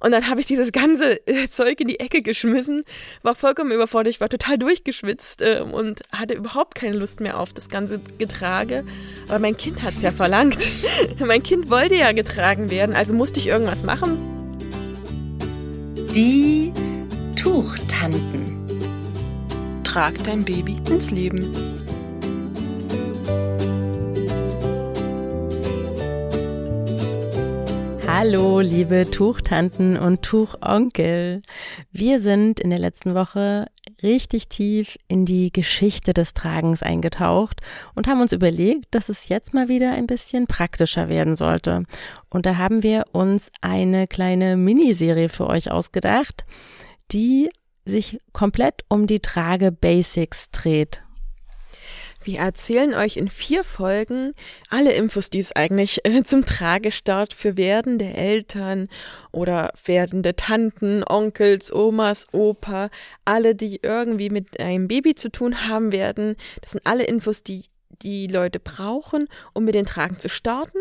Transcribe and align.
Und 0.00 0.12
dann 0.12 0.28
habe 0.28 0.40
ich 0.40 0.46
dieses 0.46 0.72
ganze 0.72 1.26
äh, 1.26 1.48
Zeug 1.48 1.80
in 1.80 1.88
die 1.88 2.00
Ecke 2.00 2.22
geschmissen, 2.22 2.84
war 3.22 3.34
vollkommen 3.34 3.70
überfordert, 3.72 4.12
ich 4.12 4.20
war 4.20 4.28
total 4.28 4.58
durchgeschwitzt 4.58 5.42
äh, 5.42 5.60
und 5.60 6.02
hatte 6.12 6.34
überhaupt 6.34 6.74
keine 6.74 6.96
Lust 6.96 7.20
mehr 7.20 7.40
auf 7.40 7.52
das 7.52 7.68
ganze 7.68 8.00
Getrage. 8.18 8.84
Aber 9.28 9.38
mein 9.38 9.56
Kind 9.56 9.82
hat 9.82 9.94
es 9.94 10.02
ja 10.02 10.12
verlangt. 10.12 10.68
mein 11.24 11.42
Kind 11.42 11.70
wollte 11.70 11.94
ja 11.94 12.12
getragen 12.12 12.70
werden, 12.70 12.94
also 12.94 13.14
musste 13.14 13.40
ich 13.40 13.46
irgendwas 13.46 13.82
machen. 13.82 14.18
Die 16.14 16.72
Tuchtanten. 17.36 18.66
Trag 19.84 20.22
dein 20.24 20.44
Baby 20.44 20.76
ins 20.90 21.10
Leben. 21.10 21.85
Hallo, 28.18 28.60
liebe 28.60 29.04
Tuchtanten 29.10 29.98
und 29.98 30.22
Tuchonkel. 30.22 31.42
Wir 31.92 32.18
sind 32.18 32.58
in 32.60 32.70
der 32.70 32.78
letzten 32.78 33.14
Woche 33.14 33.66
richtig 34.02 34.48
tief 34.48 34.96
in 35.06 35.26
die 35.26 35.52
Geschichte 35.52 36.14
des 36.14 36.32
Tragens 36.32 36.82
eingetaucht 36.82 37.60
und 37.94 38.06
haben 38.06 38.22
uns 38.22 38.32
überlegt, 38.32 38.86
dass 38.92 39.10
es 39.10 39.28
jetzt 39.28 39.52
mal 39.52 39.68
wieder 39.68 39.92
ein 39.92 40.06
bisschen 40.06 40.46
praktischer 40.46 41.10
werden 41.10 41.36
sollte. 41.36 41.82
Und 42.30 42.46
da 42.46 42.56
haben 42.56 42.82
wir 42.82 43.04
uns 43.12 43.50
eine 43.60 44.06
kleine 44.06 44.56
Miniserie 44.56 45.28
für 45.28 45.46
euch 45.46 45.70
ausgedacht, 45.70 46.46
die 47.12 47.50
sich 47.84 48.18
komplett 48.32 48.82
um 48.88 49.06
die 49.06 49.20
Trage 49.20 49.72
Basics 49.72 50.50
dreht. 50.52 51.02
Wir 52.26 52.40
erzählen 52.40 52.92
euch 52.92 53.16
in 53.16 53.28
vier 53.28 53.62
Folgen 53.62 54.34
alle 54.68 54.92
Infos, 54.94 55.30
die 55.30 55.38
es 55.38 55.54
eigentlich 55.54 56.00
äh, 56.04 56.24
zum 56.24 56.44
Tragestart 56.44 57.32
für 57.32 57.56
werdende 57.56 58.04
Eltern 58.04 58.88
oder 59.30 59.72
werdende 59.84 60.34
Tanten, 60.34 61.04
Onkels, 61.08 61.72
Omas, 61.72 62.26
Opa, 62.32 62.90
alle, 63.24 63.54
die 63.54 63.78
irgendwie 63.80 64.28
mit 64.30 64.58
einem 64.58 64.88
Baby 64.88 65.14
zu 65.14 65.30
tun 65.30 65.68
haben 65.68 65.92
werden. 65.92 66.34
Das 66.62 66.72
sind 66.72 66.84
alle 66.84 67.04
Infos, 67.04 67.44
die 67.44 67.62
die 68.02 68.26
Leute 68.26 68.60
brauchen, 68.60 69.28
um 69.52 69.64
mit 69.64 69.74
den 69.74 69.86
Tragen 69.86 70.18
zu 70.18 70.28
starten. 70.28 70.78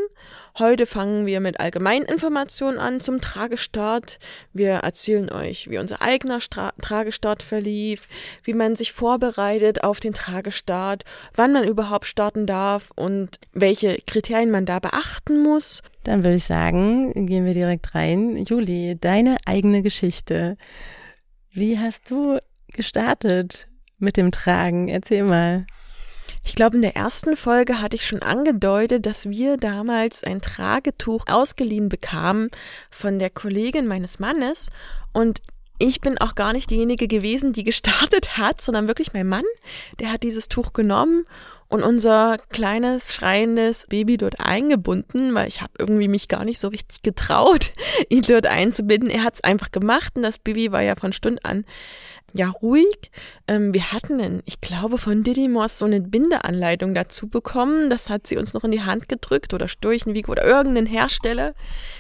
Heute 0.58 0.86
fangen 0.86 1.26
wir 1.26 1.40
mit 1.40 1.60
allgemeinen 1.60 2.06
Informationen 2.06 2.78
an 2.78 3.00
zum 3.00 3.22
Tragestart. 3.22 4.20
Wir 4.54 4.74
erzählen 4.76 5.32
euch, 5.32 5.70
wie 5.70 5.78
unser 5.78 6.02
eigener 6.02 6.42
Stra 6.42 6.74
Tragestart 6.82 7.44
verlief, 7.44 8.08
wie 8.44 8.54
man 8.54 8.76
sich 8.76 8.92
vorbereitet 8.92 9.84
auf 9.84 10.00
den 10.00 10.14
Tragestart, 10.14 11.04
wann 11.34 11.54
man 11.54 11.64
überhaupt 11.64 12.06
starten 12.06 12.46
darf 12.46 12.92
und 12.96 13.40
welche 13.54 13.98
Kriterien 14.06 14.52
man 14.52 14.66
da 14.66 14.80
beachten 14.80 15.42
muss. 15.42 15.82
Dann 16.04 16.24
würde 16.24 16.38
ich 16.38 16.46
sagen, 16.46 17.26
gehen 17.26 17.46
wir 17.46 17.54
direkt 17.54 17.96
rein. 17.96 18.38
Juli, 18.38 18.98
deine 19.00 19.38
eigene 19.46 19.82
Geschichte. 19.82 20.58
Wie 21.52 21.80
hast 21.80 22.12
du 22.12 22.40
gestartet 22.68 23.68
mit 23.98 24.18
dem 24.18 24.32
Tragen? 24.32 24.88
Erzähl 24.88 25.24
mal. 25.24 25.66
Ich 26.46 26.54
glaube, 26.54 26.76
in 26.76 26.84
der 26.84 26.96
ersten 26.96 27.36
Folge 27.36 27.82
hatte 27.82 27.96
ich 27.96 28.06
schon 28.06 28.22
angedeutet, 28.22 29.08
dass 29.08 29.28
wir 29.28 29.58
damals 29.58 30.24
ein 30.24 30.42
Tragetuch 30.42 31.26
ausgeliehen 31.28 31.90
bekamen 31.90 32.50
von 32.92 33.18
der 33.18 33.32
Kollegin 33.32 33.88
meines 33.88 34.20
Mannes 34.20 34.70
und 35.12 35.42
ich 35.80 36.00
bin 36.00 36.18
auch 36.20 36.36
gar 36.36 36.54
nicht 36.54 36.70
diejenige 36.70 37.08
gewesen, 37.08 37.52
die 37.52 37.64
gestartet 37.66 38.38
hat, 38.38 38.62
sondern 38.62 38.88
wirklich 38.88 39.12
mein 39.12 39.28
Mann. 39.28 39.44
Der 40.00 40.12
hat 40.12 40.24
dieses 40.24 40.48
Tuch 40.48 40.72
genommen 40.72 41.26
und 41.68 41.82
unser 41.82 42.38
kleines 42.52 43.14
schreiendes 43.14 43.88
Baby 43.88 44.18
dort 44.18 44.40
eingebunden, 44.40 45.34
weil 45.34 45.48
ich 45.48 45.62
habe 45.62 45.74
irgendwie 45.80 46.08
mich 46.08 46.28
gar 46.28 46.46
nicht 46.46 46.60
so 46.60 46.68
richtig 46.68 47.02
getraut, 47.02 47.74
ihn 48.10 48.22
dort 48.22 48.46
einzubinden. 48.46 49.10
Er 49.10 49.24
hat 49.24 49.34
es 49.34 49.44
einfach 49.44 49.72
gemacht 49.72 50.14
und 50.16 50.22
das 50.22 50.38
Baby 50.38 50.72
war 50.72 50.82
ja 50.82 50.96
von 50.96 51.12
Stund 51.12 51.44
an 51.44 51.66
ja 52.36 52.50
ruhig. 52.50 53.12
Ähm, 53.48 53.74
wir 53.76 53.92
hatten, 53.92 54.20
einen, 54.20 54.42
ich 54.46 54.60
glaube, 54.60 54.98
von 54.98 55.22
Didymos 55.22 55.78
so 55.78 55.86
eine 55.86 56.02
Bindeanleitung 56.02 56.96
dazu 56.96 57.28
bekommen. 57.28 57.92
Das 57.92 58.10
hat 58.10 58.26
sie 58.26 58.38
uns 58.38 58.54
noch 58.54 58.64
in 58.64 58.72
die 58.72 58.82
Hand 58.82 59.08
gedrückt 59.08 59.54
oder 59.54 59.68
Sturchenwieg 59.68 60.30
oder 60.30 60.44
irgendein 60.44 60.88
Hersteller. 60.88 61.54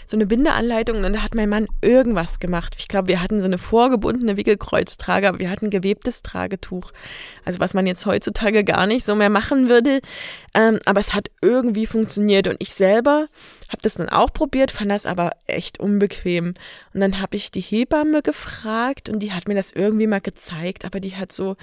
So 0.07 0.17
eine 0.17 0.25
Bindeanleitung 0.25 1.03
und 1.03 1.13
da 1.13 1.21
hat 1.21 1.35
mein 1.35 1.49
Mann 1.49 1.67
irgendwas 1.81 2.39
gemacht. 2.39 2.75
Ich 2.79 2.87
glaube, 2.87 3.09
wir 3.09 3.21
hatten 3.21 3.41
so 3.41 3.45
eine 3.45 3.59
vorgebundene 3.59 4.37
Wickelkreuztrage, 4.37 5.27
aber 5.27 5.39
wir 5.39 5.51
hatten 5.51 5.69
gewebtes 5.69 6.23
Tragetuch. 6.23 6.91
Also 7.43 7.59
was 7.59 7.75
man 7.75 7.85
jetzt 7.85 8.05
heutzutage 8.07 8.63
gar 8.63 8.87
nicht 8.87 9.05
so 9.05 9.13
mehr 9.15 9.29
machen 9.29 9.69
würde. 9.69 10.01
Ähm, 10.55 10.79
aber 10.85 10.99
es 10.99 11.13
hat 11.13 11.29
irgendwie 11.41 11.85
funktioniert 11.85 12.47
und 12.47 12.57
ich 12.59 12.73
selber 12.73 13.27
habe 13.69 13.81
das 13.81 13.95
dann 13.95 14.09
auch 14.09 14.31
probiert, 14.31 14.71
fand 14.71 14.91
das 14.91 15.05
aber 15.05 15.31
echt 15.47 15.79
unbequem. 15.79 16.53
Und 16.93 16.99
dann 16.99 17.19
habe 17.19 17.35
ich 17.35 17.51
die 17.51 17.61
Hebamme 17.61 18.21
gefragt 18.21 19.09
und 19.09 19.19
die 19.19 19.33
hat 19.33 19.47
mir 19.47 19.55
das 19.55 19.71
irgendwie 19.71 20.07
mal 20.07 20.21
gezeigt, 20.21 20.85
aber 20.85 20.99
die 20.99 21.15
hat 21.15 21.33
so, 21.35 21.55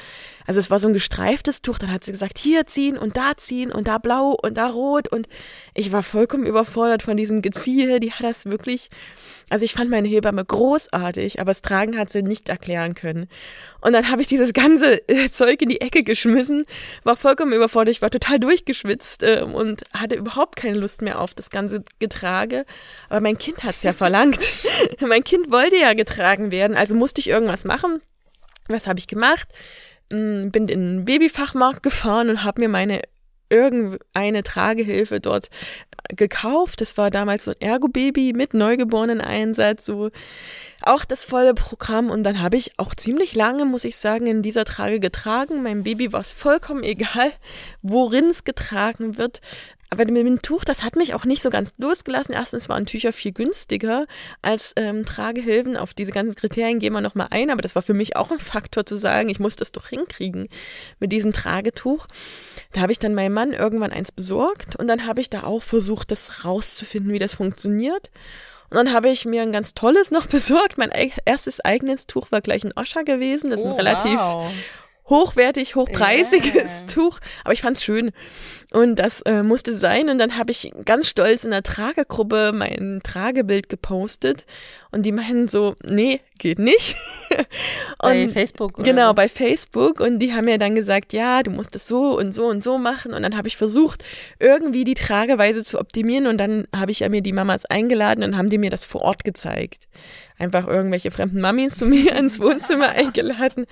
also 0.46 0.60
es 0.60 0.70
war 0.70 0.78
so 0.78 0.88
ein 0.88 0.92
gestreiftes 0.92 1.62
Tuch, 1.62 1.78
dann 1.78 1.92
hat 1.92 2.04
sie 2.04 2.12
gesagt, 2.12 2.38
hier 2.38 2.66
ziehen 2.66 2.98
und 2.98 3.16
da 3.16 3.36
ziehen 3.36 3.72
und 3.72 3.88
da 3.88 3.98
blau 3.98 4.36
und 4.42 4.56
da 4.56 4.68
rot 4.68 5.08
und 5.08 5.28
ich 5.74 5.92
war 5.92 6.02
vollkommen 6.02 6.46
überfordert 6.46 7.02
von 7.02 7.16
diesem 7.16 7.42
Geziehe, 7.42 8.00
die 8.00 8.12
hat 8.12 8.24
das 8.24 8.46
wirklich 8.46 8.90
also 9.52 9.66
ich 9.66 9.74
fand 9.74 9.90
meine 9.90 10.08
Hebamme 10.08 10.42
großartig, 10.42 11.38
aber 11.38 11.50
das 11.50 11.60
Tragen 11.60 11.98
hat 11.98 12.10
sie 12.10 12.22
nicht 12.22 12.48
erklären 12.48 12.94
können. 12.94 13.28
Und 13.82 13.92
dann 13.92 14.10
habe 14.10 14.22
ich 14.22 14.26
dieses 14.26 14.54
ganze 14.54 15.06
äh, 15.10 15.28
Zeug 15.30 15.60
in 15.60 15.68
die 15.68 15.82
Ecke 15.82 16.04
geschmissen, 16.04 16.64
war 17.04 17.16
vollkommen 17.16 17.52
überfordert, 17.52 17.94
ich 17.94 18.00
war 18.00 18.08
total 18.08 18.40
durchgeschwitzt 18.40 19.22
äh, 19.22 19.42
und 19.42 19.82
hatte 19.92 20.14
überhaupt 20.14 20.56
keine 20.56 20.78
Lust 20.78 21.02
mehr 21.02 21.20
auf 21.20 21.34
das 21.34 21.50
ganze 21.50 21.84
Getrage. 21.98 22.64
Aber 23.10 23.20
mein 23.20 23.36
Kind 23.36 23.62
hat 23.62 23.74
es 23.74 23.82
ja 23.82 23.92
verlangt. 23.92 24.40
mein 25.06 25.22
Kind 25.22 25.52
wollte 25.52 25.76
ja 25.76 25.92
getragen 25.92 26.50
werden, 26.50 26.74
also 26.74 26.94
musste 26.94 27.20
ich 27.20 27.28
irgendwas 27.28 27.64
machen. 27.64 28.00
Was 28.68 28.86
habe 28.86 28.98
ich 28.98 29.06
gemacht? 29.06 29.48
Hm, 30.12 30.50
bin 30.50 30.68
in 30.68 30.96
den 30.98 31.04
Babyfachmarkt 31.04 31.82
gefahren 31.82 32.28
und 32.28 32.44
habe 32.44 32.60
mir 32.60 32.68
meine 32.68 33.02
irgendeine 33.52 34.42
Tragehilfe 34.42 35.20
dort 35.20 35.50
gekauft. 36.08 36.80
Das 36.80 36.96
war 36.96 37.10
damals 37.10 37.44
so 37.44 37.50
ein 37.50 37.60
Ergo-Baby 37.60 38.32
mit 38.32 38.54
Neugeborenen-Einsatz, 38.54 39.84
so 39.84 40.10
auch 40.80 41.04
das 41.04 41.24
volle 41.24 41.52
Programm. 41.52 42.10
Und 42.10 42.24
dann 42.24 42.40
habe 42.40 42.56
ich 42.56 42.78
auch 42.78 42.94
ziemlich 42.94 43.34
lange, 43.34 43.66
muss 43.66 43.84
ich 43.84 43.96
sagen, 43.96 44.26
in 44.26 44.42
dieser 44.42 44.64
Trage 44.64 45.00
getragen. 45.00 45.62
Meinem 45.62 45.84
Baby 45.84 46.12
war 46.12 46.20
es 46.20 46.30
vollkommen 46.30 46.82
egal, 46.82 47.30
worin 47.82 48.30
es 48.30 48.44
getragen 48.44 49.18
wird. 49.18 49.42
Aber 49.92 50.06
mit 50.06 50.26
dem 50.26 50.40
Tuch, 50.40 50.64
das 50.64 50.82
hat 50.82 50.96
mich 50.96 51.12
auch 51.12 51.26
nicht 51.26 51.42
so 51.42 51.50
ganz 51.50 51.74
losgelassen. 51.76 52.32
Erstens 52.32 52.70
waren 52.70 52.86
Tücher 52.86 53.12
viel 53.12 53.32
günstiger 53.32 54.06
als 54.40 54.72
ähm, 54.76 55.04
Tragehilfen. 55.04 55.76
Auf 55.76 55.92
diese 55.92 56.12
ganzen 56.12 56.34
Kriterien 56.34 56.78
gehen 56.78 56.94
wir 56.94 57.02
nochmal 57.02 57.26
ein. 57.28 57.50
Aber 57.50 57.60
das 57.60 57.74
war 57.74 57.82
für 57.82 57.92
mich 57.92 58.16
auch 58.16 58.30
ein 58.30 58.38
Faktor 58.38 58.86
zu 58.86 58.96
sagen, 58.96 59.28
ich 59.28 59.38
muss 59.38 59.54
das 59.54 59.70
doch 59.70 59.88
hinkriegen 59.88 60.48
mit 60.98 61.12
diesem 61.12 61.34
Tragetuch. 61.34 62.06
Da 62.72 62.80
habe 62.80 62.90
ich 62.90 63.00
dann 63.00 63.14
meinem 63.14 63.34
Mann 63.34 63.52
irgendwann 63.52 63.92
eins 63.92 64.12
besorgt 64.12 64.76
und 64.76 64.86
dann 64.86 65.06
habe 65.06 65.20
ich 65.20 65.28
da 65.28 65.42
auch 65.42 65.62
versucht, 65.62 66.10
das 66.10 66.42
rauszufinden, 66.42 67.12
wie 67.12 67.18
das 67.18 67.34
funktioniert. 67.34 68.10
Und 68.70 68.76
dann 68.76 68.94
habe 68.94 69.10
ich 69.10 69.26
mir 69.26 69.42
ein 69.42 69.52
ganz 69.52 69.74
tolles 69.74 70.10
noch 70.10 70.24
besorgt. 70.28 70.78
Mein 70.78 70.90
erstes 71.26 71.60
eigenes 71.60 72.06
Tuch 72.06 72.32
war 72.32 72.40
gleich 72.40 72.64
ein 72.64 72.72
Oscher 72.76 73.04
gewesen. 73.04 73.50
Das 73.50 73.60
ist 73.60 73.66
ein 73.66 73.72
oh, 73.72 73.76
relativ 73.76 74.18
wow 74.18 74.50
hochwertig, 75.08 75.74
hochpreisiges 75.74 76.54
yeah. 76.54 76.86
Tuch, 76.92 77.18
aber 77.44 77.52
ich 77.52 77.62
fand's 77.62 77.82
schön 77.82 78.12
und 78.72 78.96
das 78.96 79.20
äh, 79.22 79.42
musste 79.42 79.72
sein 79.72 80.08
und 80.08 80.18
dann 80.18 80.38
habe 80.38 80.50
ich 80.50 80.72
ganz 80.84 81.08
stolz 81.08 81.44
in 81.44 81.50
der 81.50 81.62
Tragegruppe 81.62 82.52
mein 82.54 83.00
Tragebild 83.02 83.68
gepostet 83.68 84.46
und 84.90 85.04
die 85.04 85.12
meinen 85.12 85.48
so, 85.48 85.74
nee, 85.84 86.20
geht 86.38 86.58
nicht. 86.58 86.96
bei 87.98 88.28
Facebook. 88.28 88.78
Oder? 88.78 88.84
Genau, 88.84 89.12
bei 89.12 89.28
Facebook 89.28 90.00
und 90.00 90.18
die 90.18 90.32
haben 90.32 90.46
mir 90.46 90.58
dann 90.58 90.74
gesagt, 90.74 91.12
ja, 91.12 91.42
du 91.42 91.50
musst 91.50 91.76
es 91.76 91.86
so 91.86 92.16
und 92.18 92.34
so 92.34 92.46
und 92.46 92.62
so 92.62 92.78
machen 92.78 93.12
und 93.12 93.22
dann 93.22 93.36
habe 93.36 93.48
ich 93.48 93.56
versucht, 93.56 94.04
irgendwie 94.38 94.84
die 94.84 94.94
Trageweise 94.94 95.62
zu 95.62 95.78
optimieren 95.78 96.26
und 96.26 96.38
dann 96.38 96.66
habe 96.74 96.90
ich 96.90 97.00
ja 97.00 97.08
mir 97.08 97.22
die 97.22 97.32
Mamas 97.32 97.66
eingeladen 97.66 98.24
und 98.24 98.36
haben 98.36 98.48
die 98.48 98.58
mir 98.58 98.70
das 98.70 98.84
vor 98.84 99.02
Ort 99.02 99.24
gezeigt. 99.24 99.86
Einfach 100.38 100.66
irgendwelche 100.66 101.10
fremden 101.10 101.40
Mamis 101.40 101.76
zu 101.76 101.86
mir 101.86 102.12
ins 102.16 102.40
Wohnzimmer 102.40 102.90
eingeladen. 102.90 103.66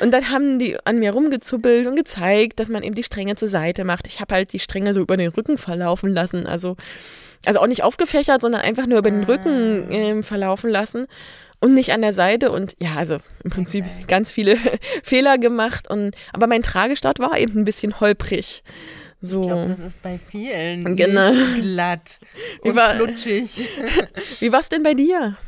Und 0.00 0.10
dann 0.12 0.30
haben 0.30 0.58
die 0.58 0.76
an 0.84 0.98
mir 0.98 1.12
rumgezuppelt 1.12 1.86
und 1.86 1.96
gezeigt, 1.96 2.60
dass 2.60 2.68
man 2.68 2.82
eben 2.82 2.94
die 2.94 3.04
Stränge 3.04 3.36
zur 3.36 3.48
Seite 3.48 3.84
macht. 3.84 4.06
Ich 4.06 4.20
habe 4.20 4.34
halt 4.34 4.52
die 4.52 4.58
Stränge 4.58 4.94
so 4.94 5.00
über 5.00 5.16
den 5.16 5.30
Rücken 5.30 5.58
verlaufen 5.58 6.10
lassen. 6.10 6.46
Also, 6.46 6.76
also 7.46 7.60
auch 7.60 7.66
nicht 7.66 7.82
aufgefächert, 7.82 8.40
sondern 8.40 8.62
einfach 8.62 8.86
nur 8.86 8.98
über 8.98 9.10
den 9.10 9.24
Rücken 9.24 9.90
äh, 9.90 10.22
verlaufen 10.22 10.70
lassen 10.70 11.06
und 11.60 11.74
nicht 11.74 11.92
an 11.92 12.02
der 12.02 12.12
Seite. 12.12 12.50
Und 12.50 12.76
ja, 12.80 12.94
also 12.96 13.18
im 13.42 13.50
Prinzip 13.50 13.84
okay. 13.84 14.04
ganz 14.06 14.32
viele 14.32 14.56
Fehler 15.02 15.38
gemacht. 15.38 15.90
Und, 15.90 16.14
aber 16.32 16.46
mein 16.46 16.62
Tragestart 16.62 17.18
war 17.18 17.38
eben 17.38 17.60
ein 17.60 17.64
bisschen 17.64 18.00
holprig. 18.00 18.62
So. 19.20 19.40
Ich 19.40 19.46
glaube, 19.46 19.70
das 19.70 19.78
ist 19.78 20.02
bei 20.02 20.18
vielen 20.18 20.96
genau. 20.96 21.32
glatt 21.60 22.18
und 22.60 22.72
wie 22.72 22.76
war, 22.76 22.94
flutschig. 22.96 23.66
Wie 24.40 24.52
war 24.52 24.60
es 24.60 24.68
denn 24.68 24.82
bei 24.82 24.92
dir? 24.92 25.38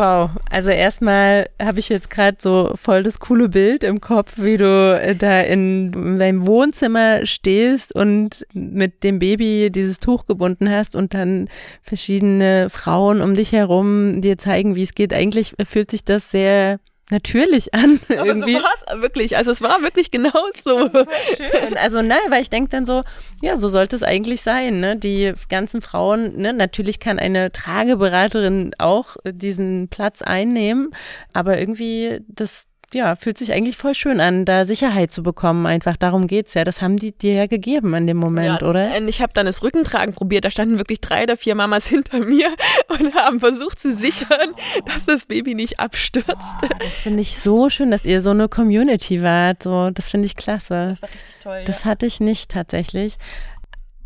Wow, 0.00 0.30
also 0.48 0.70
erstmal 0.70 1.50
habe 1.60 1.78
ich 1.78 1.90
jetzt 1.90 2.08
gerade 2.08 2.38
so 2.40 2.72
voll 2.74 3.02
das 3.02 3.20
coole 3.20 3.50
Bild 3.50 3.84
im 3.84 4.00
Kopf, 4.00 4.32
wie 4.38 4.56
du 4.56 4.98
äh, 4.98 5.14
da 5.14 5.42
in 5.42 6.18
deinem 6.18 6.46
Wohnzimmer 6.46 7.26
stehst 7.26 7.94
und 7.94 8.46
mit 8.54 9.04
dem 9.04 9.18
Baby 9.18 9.68
dieses 9.70 10.00
Tuch 10.00 10.24
gebunden 10.24 10.70
hast 10.70 10.96
und 10.96 11.12
dann 11.12 11.50
verschiedene 11.82 12.70
Frauen 12.70 13.20
um 13.20 13.34
dich 13.34 13.52
herum 13.52 14.22
dir 14.22 14.38
zeigen, 14.38 14.74
wie 14.74 14.84
es 14.84 14.94
geht. 14.94 15.12
Eigentlich 15.12 15.52
fühlt 15.66 15.90
sich 15.90 16.02
das 16.02 16.30
sehr 16.30 16.80
natürlich 17.10 17.74
an. 17.74 18.00
Aber 18.08 18.26
irgendwie. 18.26 18.54
so 18.54 18.62
war 18.62 18.72
es 18.74 19.02
wirklich. 19.02 19.36
Also 19.36 19.50
es 19.50 19.60
war 19.60 19.82
wirklich 19.82 20.10
genau 20.10 20.30
so. 20.62 20.88
Schön. 21.36 21.76
Also 21.76 22.02
nein, 22.02 22.18
weil 22.28 22.42
ich 22.42 22.50
denke 22.50 22.70
dann 22.70 22.86
so, 22.86 23.02
ja, 23.42 23.56
so 23.56 23.68
sollte 23.68 23.96
es 23.96 24.02
eigentlich 24.02 24.42
sein. 24.42 24.80
Ne? 24.80 24.96
Die 24.96 25.32
ganzen 25.48 25.80
Frauen, 25.80 26.36
ne? 26.36 26.52
natürlich 26.52 27.00
kann 27.00 27.18
eine 27.18 27.52
Trageberaterin 27.52 28.72
auch 28.78 29.16
diesen 29.24 29.88
Platz 29.88 30.22
einnehmen, 30.22 30.90
aber 31.32 31.58
irgendwie 31.58 32.20
das 32.28 32.69
ja, 32.94 33.16
fühlt 33.16 33.38
sich 33.38 33.52
eigentlich 33.52 33.76
voll 33.76 33.94
schön 33.94 34.20
an, 34.20 34.44
da 34.44 34.64
Sicherheit 34.64 35.10
zu 35.10 35.22
bekommen. 35.22 35.66
Einfach 35.66 35.96
darum 35.96 36.26
geht's 36.26 36.54
ja. 36.54 36.64
Das 36.64 36.82
haben 36.82 36.96
die 36.96 37.12
dir 37.12 37.34
ja 37.34 37.46
gegeben 37.46 37.94
in 37.94 38.06
dem 38.06 38.16
Moment, 38.16 38.62
ja, 38.62 38.68
oder? 38.68 39.00
Ich 39.06 39.22
habe 39.22 39.32
dann 39.32 39.46
das 39.46 39.62
Rückentragen 39.62 40.14
probiert. 40.14 40.44
Da 40.44 40.50
standen 40.50 40.78
wirklich 40.78 41.00
drei 41.00 41.22
oder 41.24 41.36
vier 41.36 41.54
Mamas 41.54 41.86
hinter 41.88 42.20
mir 42.20 42.48
und 42.88 43.14
haben 43.14 43.40
versucht 43.40 43.78
zu 43.78 43.92
sichern, 43.92 44.54
dass 44.86 45.06
das 45.06 45.26
Baby 45.26 45.54
nicht 45.54 45.80
abstürzt. 45.80 46.28
Oh, 46.62 46.66
das 46.78 46.94
finde 46.94 47.22
ich 47.22 47.38
so 47.38 47.70
schön, 47.70 47.90
dass 47.90 48.04
ihr 48.04 48.20
so 48.20 48.30
eine 48.30 48.48
Community 48.48 49.22
wart. 49.22 49.62
So, 49.62 49.90
das 49.90 50.08
finde 50.08 50.26
ich 50.26 50.36
klasse. 50.36 50.88
Das 50.90 51.02
war 51.02 51.08
richtig 51.10 51.36
toll. 51.42 51.62
Das 51.66 51.84
ja. 51.84 51.90
hatte 51.90 52.06
ich 52.06 52.20
nicht 52.20 52.50
tatsächlich. 52.50 53.16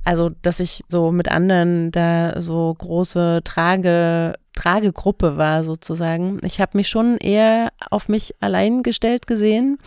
Also, 0.04 0.30
dass 0.42 0.60
ich 0.60 0.84
so 0.88 1.12
mit 1.12 1.30
anderen 1.30 1.90
da 1.90 2.40
so 2.40 2.74
große 2.78 3.40
Trage, 3.44 4.34
Tragegruppe 4.54 5.36
war 5.36 5.64
sozusagen. 5.64 6.38
Ich 6.42 6.60
habe 6.60 6.76
mich 6.76 6.88
schon 6.88 7.16
eher 7.16 7.72
auf 7.90 8.08
mich 8.08 8.34
allein 8.40 8.82
gestellt 8.82 9.26
gesehen. 9.26 9.78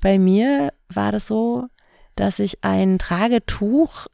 Bei 0.00 0.18
mir 0.18 0.72
war 0.88 1.12
das 1.12 1.26
so, 1.26 1.66
dass 2.16 2.38
ich 2.38 2.64
ein 2.64 2.98
Tragetuch 2.98 4.06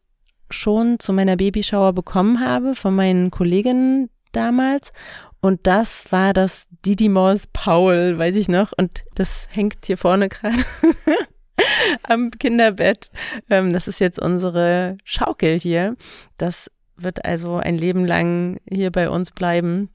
schon 0.50 0.98
zu 0.98 1.12
meiner 1.12 1.36
Babyschauer 1.36 1.92
bekommen 1.92 2.40
habe 2.40 2.74
von 2.74 2.94
meinen 2.94 3.30
Kolleginnen 3.30 4.10
damals. 4.32 4.92
Und 5.40 5.66
das 5.66 6.10
war 6.10 6.32
das 6.32 6.66
Didymos 6.84 7.44
Paul, 7.52 8.18
weiß 8.18 8.34
ich 8.36 8.48
noch. 8.48 8.72
Und 8.76 9.04
das 9.14 9.46
hängt 9.50 9.86
hier 9.86 9.96
vorne 9.96 10.28
gerade. 10.28 10.58
am 12.02 12.30
Kinderbett. 12.30 13.10
Ähm, 13.50 13.72
das 13.72 13.88
ist 13.88 14.00
jetzt 14.00 14.18
unsere 14.18 14.96
Schaukel 15.04 15.58
hier. 15.58 15.96
Das 16.36 16.70
wird 16.96 17.24
also 17.24 17.56
ein 17.56 17.78
Leben 17.78 18.06
lang 18.06 18.60
hier 18.68 18.90
bei 18.90 19.08
uns 19.10 19.30
bleiben. 19.30 19.90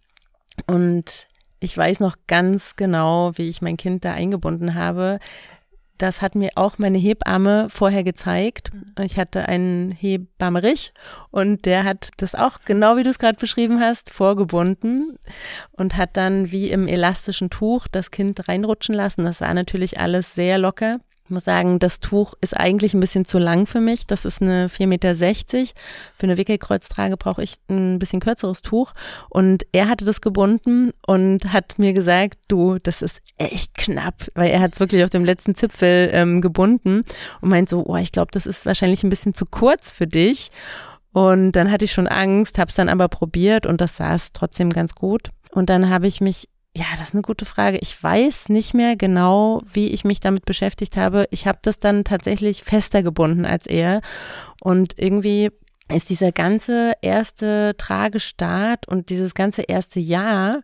Und 0.68 1.28
ich 1.60 1.78
weiß 1.78 2.00
noch 2.00 2.16
ganz 2.28 2.76
genau, 2.76 3.32
wie 3.36 3.50
ich 3.50 3.62
mein 3.62 3.78
Kind 3.78 4.06
da 4.06 4.14
eingebunden 4.14 4.76
habe. 4.76 5.20
Das 5.98 6.22
hat 6.22 6.36
mir 6.36 6.50
auch 6.56 6.80
meine 6.80 6.98
Hebamme 6.98 7.68
vorher 7.70 8.04
gezeigt. 8.04 8.72
Ich 9.00 9.18
hatte 9.18 9.48
einen 9.48 9.92
Hebammerich 9.92 10.92
und 11.30 11.66
der 11.66 11.84
hat 11.84 12.10
das 12.18 12.36
auch 12.36 12.60
genau 12.66 12.98
wie 12.98 13.04
du 13.04 13.10
es 13.10 13.20
gerade 13.20 13.38
beschrieben 13.40 13.80
hast, 13.80 14.10
vorgebunden 14.10 15.18
und 15.72 15.96
hat 15.96 16.18
dann 16.18 16.52
wie 16.52 16.72
im 16.72 16.88
elastischen 16.88 17.50
Tuch 17.50 17.88
das 17.88 18.12
Kind 18.12 18.50
reinrutschen 18.50 18.96
lassen. 18.96 19.24
Das 19.24 19.40
war 19.40 19.54
natürlich 19.54 20.00
alles 20.00 20.34
sehr 20.34 20.58
locker. 20.58 21.00
Ich 21.26 21.30
muss 21.30 21.46
sagen, 21.46 21.80
das 21.80 22.02
Tuch 22.02 22.34
ist 22.42 22.56
eigentlich 22.56 22.94
ein 22.94 23.00
bisschen 23.00 23.24
zu 23.24 23.40
lang 23.40 23.66
für 23.66 23.80
mich. 23.80 24.06
Das 24.06 24.26
ist 24.26 24.42
eine 24.42 24.68
4,60 24.68 24.88
Meter. 24.88 25.14
Für 26.16 26.24
eine 26.24 26.38
Wickelkreuztrage 26.38 27.16
brauche 27.16 27.42
ich 27.42 27.56
ein 27.70 27.98
bisschen 27.98 28.20
kürzeres 28.20 28.62
Tuch. 28.62 28.92
Und 29.30 29.66
er 29.72 29.88
hatte 29.88 30.04
das 30.04 30.20
gebunden 30.20 30.92
und 31.08 31.54
hat 31.54 31.80
mir 31.80 31.94
gesagt, 31.94 32.40
du, 32.50 32.78
das 32.78 33.02
ist 33.02 33.22
echt 33.38 33.74
knapp, 33.76 34.16
weil 34.36 34.52
er 34.52 34.60
hat 34.60 34.74
es 34.74 34.82
wirklich 34.82 35.04
auf 35.06 35.10
dem 35.10 35.24
letzten 35.24 35.56
Zipfel 35.56 36.10
ähm, 36.12 36.42
gebunden 36.42 37.06
und 37.40 37.50
meint 37.50 37.70
so, 37.70 37.86
oh, 37.86 37.96
ich 37.96 38.12
glaube, 38.12 38.32
das 38.34 38.46
ist 38.46 38.66
wahrscheinlich 38.66 39.04
ein 39.04 39.10
bisschen 39.10 39.34
zu 39.34 39.46
kurz 39.46 39.92
für 39.92 40.08
dich. 40.08 40.52
Und 41.14 41.54
dann 41.54 41.72
hatte 41.72 41.86
ich 41.86 41.94
schon 41.94 42.08
Angst, 42.08 42.58
habe 42.58 42.70
es 42.70 42.76
dann 42.76 42.90
aber 42.90 43.08
probiert 43.08 43.66
und 43.66 43.80
das 43.80 43.96
saß 43.96 44.34
trotzdem 44.34 44.72
ganz 44.72 44.94
gut. 44.94 45.30
Und 45.52 45.70
dann 45.70 45.90
habe 45.90 46.08
ich 46.08 46.20
mich 46.20 46.50
ja, 46.76 46.86
das 46.98 47.10
ist 47.10 47.14
eine 47.14 47.22
gute 47.22 47.46
Frage. 47.46 47.78
Ich 47.78 48.02
weiß 48.02 48.50
nicht 48.50 48.74
mehr 48.74 48.96
genau, 48.96 49.62
wie 49.72 49.90
ich 49.90 50.04
mich 50.06 50.20
damit 50.20 50.46
beschäftigt 50.46 50.98
habe. 50.98 51.28
Ich 51.30 51.46
habe 51.46 51.60
das 51.62 51.80
dann 51.80 52.04
tatsächlich 52.04 52.64
fester 52.64 53.04
gebunden 53.04 53.46
als 53.46 53.68
er. 53.68 54.02
Und 54.60 54.98
irgendwie 54.98 55.52
ist 55.90 56.10
dieser 56.10 56.32
ganze 56.32 56.94
erste 57.02 57.76
Tragestart 57.78 58.88
und 58.88 59.10
dieses 59.10 59.36
ganze 59.36 59.64
erste 59.64 60.00
Jahr 60.00 60.62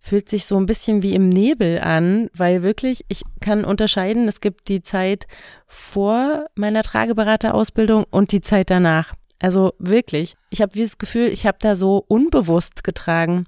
fühlt 0.00 0.28
sich 0.28 0.46
so 0.46 0.56
ein 0.56 0.66
bisschen 0.66 1.02
wie 1.02 1.14
im 1.14 1.28
Nebel 1.28 1.78
an, 1.78 2.30
weil 2.34 2.62
wirklich, 2.62 3.04
ich 3.08 3.22
kann 3.40 3.64
unterscheiden, 3.64 4.26
es 4.26 4.40
gibt 4.40 4.68
die 4.68 4.82
Zeit 4.82 5.26
vor 5.66 6.46
meiner 6.54 6.82
Trageberaterausbildung 6.82 8.04
und 8.10 8.32
die 8.32 8.40
Zeit 8.40 8.70
danach. 8.70 9.12
Also 9.38 9.74
wirklich, 9.78 10.34
ich 10.48 10.62
habe 10.62 10.72
dieses 10.72 10.98
Gefühl, 10.98 11.28
ich 11.28 11.46
habe 11.46 11.58
da 11.60 11.76
so 11.76 12.02
unbewusst 12.08 12.82
getragen. 12.82 13.46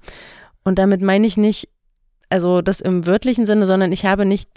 Und 0.63 0.79
damit 0.79 1.01
meine 1.01 1.27
ich 1.27 1.37
nicht, 1.37 1.69
also 2.29 2.61
das 2.61 2.81
im 2.81 3.05
wörtlichen 3.05 3.45
Sinne, 3.45 3.65
sondern 3.65 3.91
ich 3.91 4.05
habe 4.05 4.25
nicht 4.25 4.49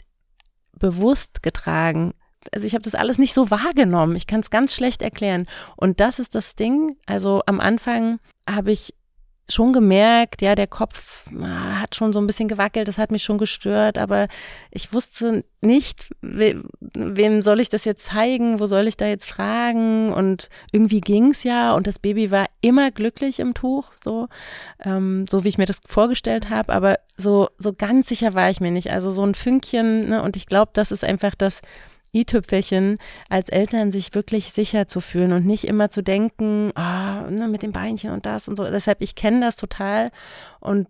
bewusst 0.78 1.42
getragen. 1.42 2.14
Also 2.52 2.66
ich 2.66 2.74
habe 2.74 2.82
das 2.82 2.94
alles 2.94 3.18
nicht 3.18 3.34
so 3.34 3.50
wahrgenommen. 3.50 4.16
Ich 4.16 4.26
kann 4.26 4.40
es 4.40 4.50
ganz 4.50 4.74
schlecht 4.74 5.02
erklären. 5.02 5.46
Und 5.76 6.00
das 6.00 6.18
ist 6.18 6.34
das 6.34 6.54
Ding. 6.54 6.96
Also 7.06 7.42
am 7.46 7.60
Anfang 7.60 8.18
habe 8.48 8.70
ich 8.72 8.94
schon 9.48 9.72
gemerkt, 9.72 10.42
ja, 10.42 10.54
der 10.54 10.66
Kopf 10.66 11.24
ah, 11.40 11.80
hat 11.80 11.94
schon 11.94 12.12
so 12.12 12.20
ein 12.20 12.26
bisschen 12.26 12.48
gewackelt, 12.48 12.88
das 12.88 12.98
hat 12.98 13.12
mich 13.12 13.22
schon 13.22 13.38
gestört, 13.38 13.96
aber 13.96 14.26
ich 14.70 14.92
wusste 14.92 15.44
nicht, 15.60 16.10
we, 16.20 16.62
wem 16.80 17.42
soll 17.42 17.60
ich 17.60 17.68
das 17.68 17.84
jetzt 17.84 18.06
zeigen, 18.06 18.58
wo 18.58 18.66
soll 18.66 18.88
ich 18.88 18.96
da 18.96 19.06
jetzt 19.06 19.28
fragen? 19.28 20.12
Und 20.12 20.48
irgendwie 20.72 21.00
ging's 21.00 21.44
ja 21.44 21.74
und 21.74 21.86
das 21.86 21.98
Baby 22.00 22.30
war 22.30 22.46
immer 22.60 22.90
glücklich 22.90 23.38
im 23.38 23.54
Tuch, 23.54 23.92
so, 24.02 24.28
ähm, 24.84 25.26
so 25.28 25.44
wie 25.44 25.48
ich 25.48 25.58
mir 25.58 25.66
das 25.66 25.80
vorgestellt 25.86 26.50
habe, 26.50 26.72
aber 26.72 26.98
so, 27.16 27.48
so 27.58 27.72
ganz 27.72 28.08
sicher 28.08 28.34
war 28.34 28.50
ich 28.50 28.60
mir 28.60 28.72
nicht, 28.72 28.90
also 28.90 29.10
so 29.12 29.24
ein 29.24 29.34
Fünkchen, 29.34 30.08
ne, 30.08 30.22
und 30.22 30.36
ich 30.36 30.46
glaube, 30.46 30.72
das 30.74 30.90
ist 30.90 31.04
einfach 31.04 31.36
das, 31.36 31.62
i-Tüpfelchen 32.14 32.98
als 33.28 33.48
Eltern 33.48 33.92
sich 33.92 34.14
wirklich 34.14 34.52
sicher 34.52 34.88
zu 34.88 35.00
fühlen 35.00 35.32
und 35.32 35.46
nicht 35.46 35.64
immer 35.64 35.90
zu 35.90 36.02
denken, 36.02 36.72
ah, 36.74 37.28
ne, 37.30 37.48
mit 37.48 37.62
dem 37.62 37.72
Beinchen 37.72 38.10
und 38.10 38.26
das 38.26 38.48
und 38.48 38.56
so. 38.56 38.64
Deshalb, 38.64 39.02
ich 39.02 39.14
kenne 39.14 39.40
das 39.40 39.56
total 39.56 40.10
und 40.60 40.88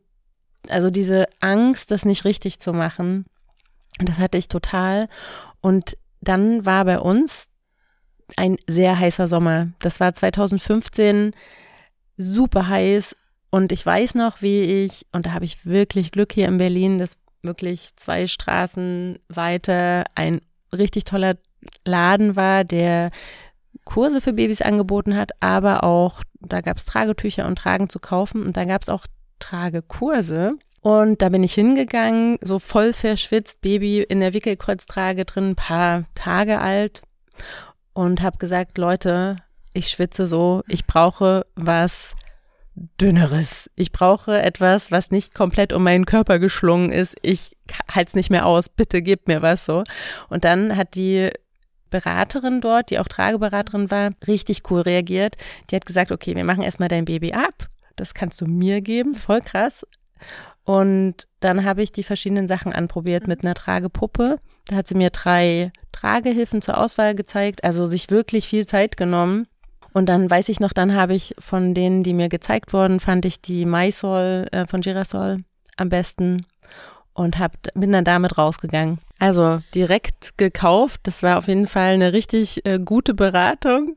also 0.68 0.90
diese 0.90 1.26
Angst, 1.40 1.90
das 1.90 2.04
nicht 2.04 2.24
richtig 2.24 2.58
zu 2.58 2.72
machen, 2.72 3.26
das 3.98 4.18
hatte 4.18 4.38
ich 4.38 4.48
total. 4.48 5.08
Und 5.60 5.96
dann 6.20 6.66
war 6.66 6.84
bei 6.84 6.98
uns 6.98 7.48
ein 8.36 8.56
sehr 8.66 8.98
heißer 8.98 9.28
Sommer. 9.28 9.68
Das 9.78 10.00
war 10.00 10.12
2015 10.12 11.32
super 12.16 12.68
heiß 12.68 13.16
und 13.50 13.72
ich 13.72 13.84
weiß 13.84 14.14
noch, 14.14 14.42
wie 14.42 14.84
ich, 14.84 15.06
und 15.12 15.26
da 15.26 15.32
habe 15.32 15.44
ich 15.44 15.66
wirklich 15.66 16.10
Glück 16.10 16.32
hier 16.32 16.48
in 16.48 16.58
Berlin, 16.58 16.98
dass 16.98 17.16
wirklich 17.42 17.90
zwei 17.96 18.26
Straßen 18.26 19.18
weiter 19.28 20.04
ein 20.14 20.40
richtig 20.78 21.04
toller 21.04 21.36
Laden 21.84 22.36
war, 22.36 22.64
der 22.64 23.10
Kurse 23.84 24.20
für 24.20 24.32
Babys 24.32 24.62
angeboten 24.62 25.16
hat, 25.16 25.30
aber 25.40 25.84
auch, 25.84 26.22
da 26.40 26.60
gab 26.60 26.76
es 26.76 26.86
Tragetücher 26.86 27.46
und 27.46 27.58
Tragen 27.58 27.88
zu 27.88 27.98
kaufen 27.98 28.44
und 28.44 28.56
da 28.56 28.64
gab 28.64 28.82
es 28.82 28.88
auch 28.88 29.06
Tragekurse. 29.38 30.54
Und 30.80 31.20
da 31.20 31.30
bin 31.30 31.42
ich 31.42 31.54
hingegangen, 31.54 32.38
so 32.42 32.58
voll 32.58 32.92
verschwitzt, 32.92 33.60
Baby 33.60 34.02
in 34.02 34.20
der 34.20 34.34
Wickelkreuztrage 34.34 35.24
drin, 35.24 35.50
ein 35.50 35.56
paar 35.56 36.04
Tage 36.14 36.60
alt 36.60 37.02
und 37.92 38.22
habe 38.22 38.38
gesagt, 38.38 38.78
Leute, 38.78 39.38
ich 39.72 39.88
schwitze 39.88 40.26
so, 40.26 40.62
ich 40.68 40.86
brauche 40.86 41.46
was 41.56 42.14
Dünneres. 43.00 43.70
Ich 43.74 43.90
brauche 43.90 44.40
etwas, 44.42 44.90
was 44.90 45.10
nicht 45.10 45.34
komplett 45.34 45.72
um 45.72 45.82
meinen 45.82 46.04
Körper 46.04 46.38
geschlungen 46.38 46.92
ist. 46.92 47.16
Ich 47.22 47.56
halte 47.90 48.08
es 48.08 48.14
nicht 48.14 48.30
mehr 48.30 48.46
aus. 48.46 48.68
Bitte 48.68 49.02
gib 49.02 49.28
mir 49.28 49.42
was 49.42 49.64
so. 49.64 49.82
Und 50.28 50.44
dann 50.44 50.76
hat 50.76 50.94
die 50.94 51.30
Beraterin 51.90 52.60
dort, 52.60 52.90
die 52.90 52.98
auch 52.98 53.08
Trageberaterin 53.08 53.90
war, 53.90 54.10
richtig 54.26 54.70
cool 54.70 54.82
reagiert. 54.82 55.36
Die 55.70 55.76
hat 55.76 55.86
gesagt, 55.86 56.12
okay, 56.12 56.36
wir 56.36 56.44
machen 56.44 56.62
erstmal 56.62 56.88
dein 56.88 57.06
Baby 57.06 57.32
ab. 57.32 57.66
Das 57.96 58.12
kannst 58.12 58.40
du 58.40 58.46
mir 58.46 58.82
geben. 58.82 59.14
Voll 59.14 59.40
krass. 59.40 59.86
Und 60.64 61.28
dann 61.40 61.64
habe 61.64 61.82
ich 61.82 61.92
die 61.92 62.02
verschiedenen 62.02 62.48
Sachen 62.48 62.72
anprobiert 62.72 63.26
mit 63.28 63.42
einer 63.42 63.54
Tragepuppe. 63.54 64.38
Da 64.66 64.76
hat 64.76 64.88
sie 64.88 64.96
mir 64.96 65.10
drei 65.10 65.72
Tragehilfen 65.92 66.60
zur 66.60 66.76
Auswahl 66.78 67.14
gezeigt, 67.14 67.64
also 67.64 67.86
sich 67.86 68.10
wirklich 68.10 68.48
viel 68.48 68.66
Zeit 68.66 68.96
genommen. 68.96 69.46
Und 69.96 70.10
dann 70.10 70.28
weiß 70.28 70.50
ich 70.50 70.60
noch, 70.60 70.74
dann 70.74 70.94
habe 70.94 71.14
ich 71.14 71.34
von 71.38 71.72
denen, 71.72 72.02
die 72.02 72.12
mir 72.12 72.28
gezeigt 72.28 72.74
wurden, 72.74 73.00
fand 73.00 73.24
ich 73.24 73.40
die 73.40 73.64
Maisol 73.64 74.46
äh, 74.52 74.66
von 74.66 74.82
Girasol 74.82 75.38
am 75.78 75.88
besten 75.88 76.44
und 77.14 77.38
hab, 77.38 77.52
bin 77.74 77.92
dann 77.92 78.04
damit 78.04 78.36
rausgegangen. 78.36 78.98
Also 79.18 79.62
direkt 79.74 80.36
gekauft. 80.36 81.00
Das 81.04 81.22
war 81.22 81.38
auf 81.38 81.48
jeden 81.48 81.66
Fall 81.66 81.94
eine 81.94 82.12
richtig 82.12 82.66
äh, 82.66 82.78
gute 82.78 83.14
Beratung. 83.14 83.96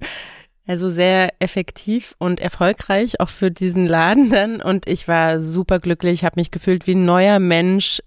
Also 0.65 0.89
sehr 0.89 1.33
effektiv 1.39 2.15
und 2.17 2.39
erfolgreich 2.39 3.19
auch 3.19 3.27
für 3.27 3.51
diesen 3.51 3.85
Laden 3.85 4.29
dann. 4.29 4.61
Und 4.61 4.87
ich 4.87 5.09
war 5.09 5.41
super 5.41 5.79
glücklich, 5.79 6.23
habe 6.23 6.39
mich 6.39 6.49
gefühlt 6.49 6.87
wie 6.87 6.95
ein 6.95 7.03
neuer 7.03 7.39
Mensch. 7.39 8.01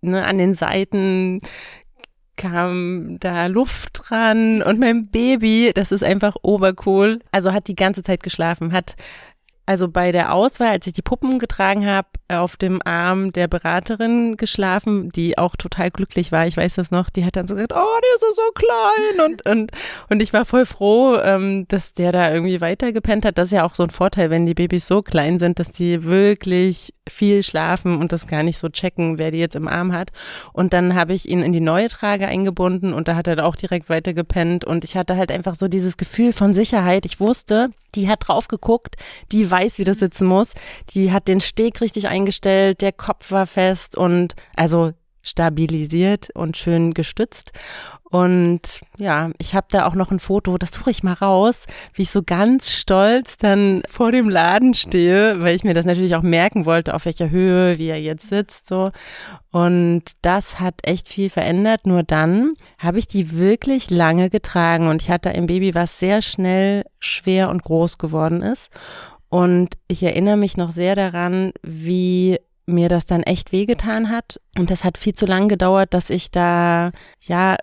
Ne, 0.00 0.24
an 0.24 0.38
den 0.38 0.54
Seiten 0.54 1.40
kam 2.36 3.18
da 3.20 3.46
Luft 3.46 4.02
dran 4.08 4.62
und 4.62 4.78
mein 4.78 5.08
Baby, 5.08 5.72
das 5.74 5.92
ist 5.92 6.04
einfach 6.04 6.36
obercool. 6.42 7.20
Also 7.32 7.52
hat 7.52 7.68
die 7.68 7.74
ganze 7.74 8.02
Zeit 8.02 8.22
geschlafen, 8.22 8.72
hat 8.72 8.96
also 9.68 9.88
bei 9.88 10.12
der 10.12 10.32
Auswahl, 10.32 10.68
als 10.68 10.86
ich 10.86 10.92
die 10.92 11.02
Puppen 11.02 11.40
getragen 11.40 11.84
habe, 11.84 12.06
auf 12.28 12.56
dem 12.56 12.80
Arm 12.84 13.32
der 13.32 13.48
Beraterin 13.48 14.36
geschlafen, 14.36 15.08
die 15.10 15.38
auch 15.38 15.56
total 15.56 15.90
glücklich 15.90 16.30
war. 16.30 16.46
Ich 16.46 16.56
weiß 16.56 16.76
das 16.76 16.92
noch. 16.92 17.10
Die 17.10 17.24
hat 17.24 17.34
dann 17.34 17.48
so 17.48 17.56
gesagt, 17.56 17.72
oh, 17.74 17.98
der 18.00 18.14
ist 18.14 18.36
so 18.36 18.52
klein. 18.54 19.28
Und, 19.28 19.46
und, 19.48 19.72
und 20.08 20.22
ich 20.22 20.32
war 20.32 20.44
voll 20.44 20.66
froh, 20.66 21.16
ähm, 21.16 21.66
dass 21.66 21.94
der 21.94 22.12
da 22.12 22.32
irgendwie 22.32 22.60
weiter 22.60 22.92
gepennt 22.92 23.24
hat. 23.24 23.38
Das 23.38 23.48
ist 23.48 23.54
ja 23.54 23.64
auch 23.64 23.74
so 23.74 23.82
ein 23.82 23.90
Vorteil, 23.90 24.30
wenn 24.30 24.46
die 24.46 24.54
Babys 24.54 24.86
so 24.86 25.02
klein 25.02 25.40
sind, 25.40 25.58
dass 25.58 25.72
die 25.72 26.04
wirklich 26.04 26.94
viel 27.08 27.42
schlafen 27.42 27.98
und 27.98 28.12
das 28.12 28.26
gar 28.26 28.42
nicht 28.42 28.58
so 28.58 28.68
checken, 28.68 29.18
wer 29.18 29.30
die 29.30 29.38
jetzt 29.38 29.56
im 29.56 29.68
Arm 29.68 29.92
hat. 29.92 30.10
Und 30.52 30.72
dann 30.72 30.94
habe 30.94 31.14
ich 31.14 31.28
ihn 31.28 31.42
in 31.42 31.52
die 31.52 31.60
neue 31.60 31.88
Trage 31.88 32.26
eingebunden 32.26 32.92
und 32.92 33.08
da 33.08 33.16
hat 33.16 33.26
er 33.26 33.44
auch 33.44 33.56
direkt 33.56 33.88
weiter 33.88 34.14
gepennt. 34.14 34.64
Und 34.64 34.84
ich 34.84 34.96
hatte 34.96 35.16
halt 35.16 35.30
einfach 35.30 35.54
so 35.54 35.68
dieses 35.68 35.96
Gefühl 35.96 36.32
von 36.32 36.54
Sicherheit. 36.54 37.06
Ich 37.06 37.20
wusste, 37.20 37.70
die 37.94 38.08
hat 38.08 38.26
drauf 38.26 38.48
geguckt, 38.48 38.96
die 39.32 39.50
weiß, 39.50 39.78
wie 39.78 39.84
das 39.84 39.98
sitzen 39.98 40.26
muss. 40.26 40.52
Die 40.90 41.12
hat 41.12 41.28
den 41.28 41.40
Steg 41.40 41.80
richtig 41.80 42.08
eingestellt, 42.08 42.80
der 42.80 42.92
Kopf 42.92 43.30
war 43.30 43.46
fest 43.46 43.96
und 43.96 44.34
also 44.56 44.92
stabilisiert 45.26 46.30
und 46.34 46.56
schön 46.56 46.94
gestützt. 46.94 47.52
Und 48.08 48.80
ja, 48.98 49.30
ich 49.38 49.56
habe 49.56 49.66
da 49.68 49.86
auch 49.86 49.94
noch 49.94 50.12
ein 50.12 50.20
Foto, 50.20 50.56
das 50.58 50.70
suche 50.72 50.90
ich 50.90 51.02
mal 51.02 51.14
raus, 51.14 51.66
wie 51.92 52.02
ich 52.02 52.10
so 52.10 52.22
ganz 52.22 52.70
stolz 52.70 53.36
dann 53.36 53.82
vor 53.88 54.12
dem 54.12 54.28
Laden 54.28 54.74
stehe, 54.74 55.42
weil 55.42 55.56
ich 55.56 55.64
mir 55.64 55.74
das 55.74 55.84
natürlich 55.84 56.14
auch 56.14 56.22
merken 56.22 56.66
wollte, 56.66 56.94
auf 56.94 57.04
welcher 57.04 57.30
Höhe, 57.30 57.78
wie 57.78 57.88
er 57.88 58.00
jetzt 58.00 58.28
sitzt, 58.28 58.68
so. 58.68 58.92
Und 59.50 60.04
das 60.22 60.60
hat 60.60 60.74
echt 60.82 61.08
viel 61.08 61.30
verändert. 61.30 61.86
Nur 61.86 62.04
dann 62.04 62.54
habe 62.78 63.00
ich 63.00 63.08
die 63.08 63.36
wirklich 63.36 63.90
lange 63.90 64.30
getragen 64.30 64.86
und 64.86 65.02
ich 65.02 65.10
hatte 65.10 65.30
ein 65.30 65.48
Baby, 65.48 65.74
was 65.74 65.98
sehr 65.98 66.22
schnell 66.22 66.84
schwer 67.00 67.50
und 67.50 67.64
groß 67.64 67.98
geworden 67.98 68.40
ist. 68.40 68.70
Und 69.28 69.76
ich 69.88 70.04
erinnere 70.04 70.36
mich 70.36 70.56
noch 70.56 70.70
sehr 70.70 70.94
daran, 70.94 71.52
wie 71.62 72.38
mir 72.66 72.88
das 72.88 73.06
dann 73.06 73.22
echt 73.22 73.52
wehgetan 73.52 74.10
hat. 74.10 74.40
Und 74.58 74.70
das 74.70 74.82
hat 74.82 74.98
viel 74.98 75.14
zu 75.14 75.24
lang 75.24 75.48
gedauert, 75.48 75.94
dass 75.94 76.10
ich 76.10 76.30
da 76.30 76.90
ja 77.20 77.56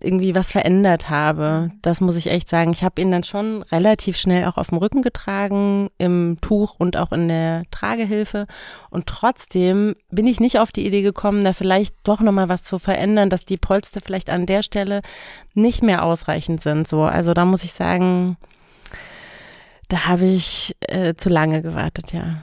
irgendwie 0.00 0.34
was 0.34 0.50
verändert 0.50 1.08
habe. 1.08 1.70
Das 1.82 2.00
muss 2.00 2.16
ich 2.16 2.28
echt 2.28 2.48
sagen. 2.48 2.72
Ich 2.72 2.82
habe 2.82 3.00
ihn 3.00 3.10
dann 3.10 3.22
schon 3.22 3.62
relativ 3.62 4.16
schnell 4.16 4.46
auch 4.46 4.56
auf 4.56 4.68
dem 4.68 4.78
Rücken 4.78 5.02
getragen, 5.02 5.90
im 5.98 6.38
Tuch 6.40 6.74
und 6.78 6.96
auch 6.96 7.12
in 7.12 7.28
der 7.28 7.62
Tragehilfe. 7.70 8.46
Und 8.90 9.06
trotzdem 9.06 9.94
bin 10.10 10.26
ich 10.26 10.40
nicht 10.40 10.58
auf 10.58 10.72
die 10.72 10.86
Idee 10.86 11.02
gekommen, 11.02 11.44
da 11.44 11.52
vielleicht 11.52 11.94
doch 12.02 12.20
nochmal 12.20 12.48
was 12.48 12.64
zu 12.64 12.78
verändern, 12.78 13.30
dass 13.30 13.44
die 13.44 13.56
Polster 13.56 14.00
vielleicht 14.00 14.30
an 14.30 14.46
der 14.46 14.62
Stelle 14.62 15.02
nicht 15.54 15.82
mehr 15.82 16.04
ausreichend 16.04 16.60
sind. 16.60 16.88
So, 16.88 17.02
also 17.02 17.34
da 17.34 17.44
muss 17.44 17.62
ich 17.62 17.72
sagen, 17.72 18.36
da 19.88 20.06
habe 20.06 20.24
ich 20.24 20.74
äh, 20.80 21.14
zu 21.14 21.28
lange 21.28 21.62
gewartet, 21.62 22.12
ja. 22.12 22.42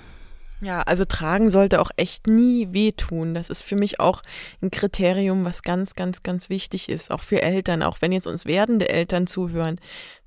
Ja, 0.63 0.81
also 0.81 1.03
tragen 1.03 1.49
sollte 1.49 1.81
auch 1.81 1.91
echt 1.97 2.27
nie 2.27 2.69
wehtun. 2.71 3.33
Das 3.33 3.49
ist 3.49 3.61
für 3.61 3.75
mich 3.75 3.99
auch 3.99 4.21
ein 4.61 4.71
Kriterium, 4.71 5.43
was 5.43 5.61
ganz, 5.61 5.93
ganz, 5.93 6.23
ganz 6.23 6.49
wichtig 6.49 6.87
ist, 6.87 7.11
auch 7.11 7.19
für 7.19 7.41
Eltern, 7.41 7.83
auch 7.83 7.97
wenn 8.01 8.13
jetzt 8.13 8.27
uns 8.27 8.45
werdende 8.45 8.87
Eltern 8.87 9.27
zuhören. 9.27 9.79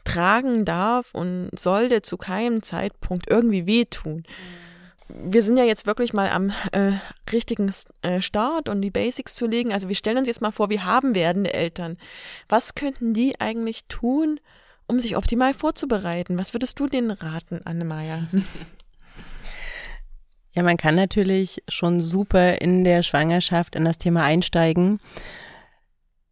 Tragen 0.04 0.66
darf 0.66 1.14
und 1.14 1.48
sollte 1.58 2.02
zu 2.02 2.18
keinem 2.18 2.62
Zeitpunkt 2.62 3.30
irgendwie 3.30 3.66
wehtun. 3.66 4.24
Mhm. 5.08 5.32
Wir 5.32 5.42
sind 5.42 5.56
ja 5.56 5.64
jetzt 5.64 5.86
wirklich 5.86 6.12
mal 6.12 6.28
am 6.28 6.50
äh, 6.72 6.92
richtigen 7.32 7.70
äh, 8.02 8.20
Start 8.20 8.68
und 8.68 8.82
die 8.82 8.90
Basics 8.90 9.34
zu 9.34 9.46
legen. 9.46 9.72
Also 9.72 9.88
wir 9.88 9.94
stellen 9.94 10.18
uns 10.18 10.26
jetzt 10.26 10.42
mal 10.42 10.50
vor, 10.50 10.68
wir 10.68 10.84
haben 10.84 11.14
werdende 11.14 11.54
Eltern. 11.54 11.96
Was 12.48 12.74
könnten 12.74 13.14
die 13.14 13.40
eigentlich 13.40 13.86
tun, 13.86 14.38
um 14.86 15.00
sich 15.00 15.16
optimal 15.16 15.54
vorzubereiten? 15.54 16.38
Was 16.38 16.52
würdest 16.54 16.78
du 16.78 16.88
denen 16.88 17.12
raten, 17.12 17.60
Annemeier? 17.64 18.26
Ja, 20.56 20.62
man 20.62 20.78
kann 20.78 20.94
natürlich 20.94 21.62
schon 21.68 22.00
super 22.00 22.62
in 22.62 22.82
der 22.82 23.02
Schwangerschaft 23.02 23.76
in 23.76 23.84
das 23.84 23.98
Thema 23.98 24.22
einsteigen. 24.22 25.00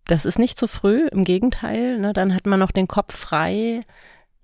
Das 0.07 0.25
ist 0.25 0.39
nicht 0.39 0.59
zu 0.59 0.67
früh, 0.67 1.07
im 1.09 1.25
Gegenteil. 1.25 1.99
Ne? 1.99 2.15
Dann 2.15 2.35
hat 2.35 2.47
man 2.47 2.59
noch 2.59 2.71
den 2.71 2.89
Kopf 2.89 3.15
frei 3.15 3.83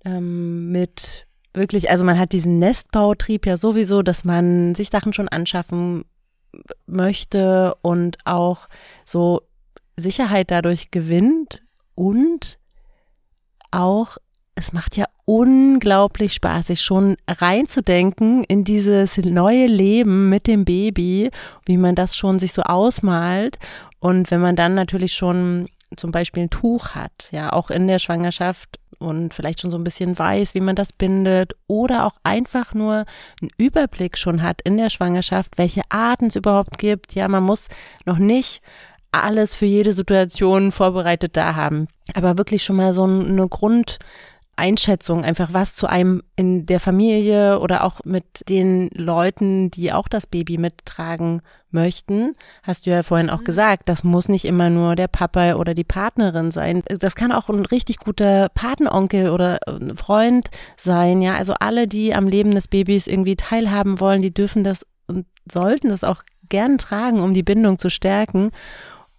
ähm, 0.05 0.71
mit 0.71 1.25
wirklich, 1.55 1.89
also 1.89 2.05
man 2.05 2.19
hat 2.19 2.31
diesen 2.31 2.59
Nestbautrieb 2.59 3.47
ja 3.47 3.57
sowieso, 3.57 4.03
dass 4.03 4.23
man 4.23 4.75
sich 4.75 4.89
Sachen 4.89 5.13
schon 5.13 5.27
anschaffen 5.27 6.05
möchte 6.85 7.73
und 7.81 8.19
auch 8.25 8.69
so 9.03 9.41
Sicherheit 9.97 10.51
dadurch 10.51 10.91
gewinnt 10.91 11.63
und 11.95 12.59
auch 13.71 14.17
es 14.55 14.73
macht 14.73 14.97
ja 14.97 15.05
unglaublich 15.25 16.33
Spaß, 16.33 16.67
sich 16.67 16.81
schon 16.81 17.17
reinzudenken 17.27 18.43
in 18.43 18.63
dieses 18.63 19.17
neue 19.17 19.65
Leben 19.65 20.29
mit 20.29 20.47
dem 20.47 20.65
Baby, 20.65 21.31
wie 21.65 21.77
man 21.77 21.95
das 21.95 22.15
schon 22.15 22.39
sich 22.39 22.53
so 22.53 22.63
ausmalt. 22.63 23.57
Und 23.99 24.29
wenn 24.31 24.41
man 24.41 24.55
dann 24.55 24.73
natürlich 24.73 25.13
schon 25.13 25.67
zum 25.95 26.11
Beispiel 26.11 26.43
ein 26.43 26.49
Tuch 26.49 26.89
hat, 26.89 27.27
ja, 27.31 27.53
auch 27.53 27.69
in 27.69 27.87
der 27.87 27.99
Schwangerschaft 27.99 28.79
und 28.99 29.33
vielleicht 29.33 29.61
schon 29.61 29.71
so 29.71 29.77
ein 29.77 29.83
bisschen 29.83 30.17
weiß, 30.17 30.53
wie 30.53 30.61
man 30.61 30.75
das 30.75 30.93
bindet 30.93 31.53
oder 31.67 32.05
auch 32.05 32.15
einfach 32.23 32.73
nur 32.73 33.05
einen 33.41 33.51
Überblick 33.57 34.17
schon 34.17 34.41
hat 34.41 34.61
in 34.61 34.77
der 34.77 34.89
Schwangerschaft, 34.89 35.57
welche 35.57 35.81
Arten 35.89 36.27
es 36.27 36.35
überhaupt 36.35 36.77
gibt. 36.77 37.15
Ja, 37.15 37.27
man 37.27 37.43
muss 37.43 37.67
noch 38.05 38.19
nicht 38.19 38.61
alles 39.11 39.55
für 39.55 39.65
jede 39.65 39.91
Situation 39.91 40.71
vorbereitet 40.71 41.35
da 41.35 41.55
haben, 41.55 41.87
aber 42.13 42.37
wirklich 42.37 42.63
schon 42.63 42.77
mal 42.77 42.93
so 42.93 43.03
eine 43.03 43.47
Grund 43.49 43.99
Einschätzung, 44.55 45.23
einfach 45.23 45.53
was 45.53 45.75
zu 45.75 45.87
einem 45.87 46.21
in 46.35 46.65
der 46.65 46.79
Familie 46.79 47.59
oder 47.59 47.83
auch 47.83 48.01
mit 48.03 48.47
den 48.47 48.89
Leuten, 48.93 49.71
die 49.71 49.91
auch 49.91 50.07
das 50.07 50.27
Baby 50.27 50.57
mittragen 50.57 51.41
möchten, 51.71 52.33
hast 52.63 52.85
du 52.85 52.91
ja 52.91 53.01
vorhin 53.01 53.29
auch 53.29 53.39
mhm. 53.39 53.45
gesagt, 53.45 53.89
das 53.89 54.03
muss 54.03 54.29
nicht 54.29 54.45
immer 54.45 54.69
nur 54.69 54.95
der 54.95 55.07
Papa 55.07 55.55
oder 55.55 55.73
die 55.73 55.83
Partnerin 55.83 56.51
sein. 56.51 56.83
Das 56.85 57.15
kann 57.15 57.31
auch 57.31 57.49
ein 57.49 57.65
richtig 57.65 57.97
guter 57.97 58.49
Patenonkel 58.49 59.29
oder 59.29 59.59
Freund 59.95 60.49
sein, 60.77 61.21
ja. 61.21 61.35
Also 61.35 61.53
alle, 61.59 61.87
die 61.87 62.13
am 62.13 62.27
Leben 62.27 62.51
des 62.51 62.67
Babys 62.67 63.07
irgendwie 63.07 63.35
teilhaben 63.35 63.99
wollen, 63.99 64.21
die 64.21 64.33
dürfen 64.33 64.63
das 64.63 64.85
und 65.07 65.25
sollten 65.51 65.89
das 65.89 66.03
auch 66.03 66.23
gern 66.49 66.77
tragen, 66.77 67.21
um 67.21 67.33
die 67.33 67.43
Bindung 67.43 67.79
zu 67.79 67.89
stärken. 67.89 68.51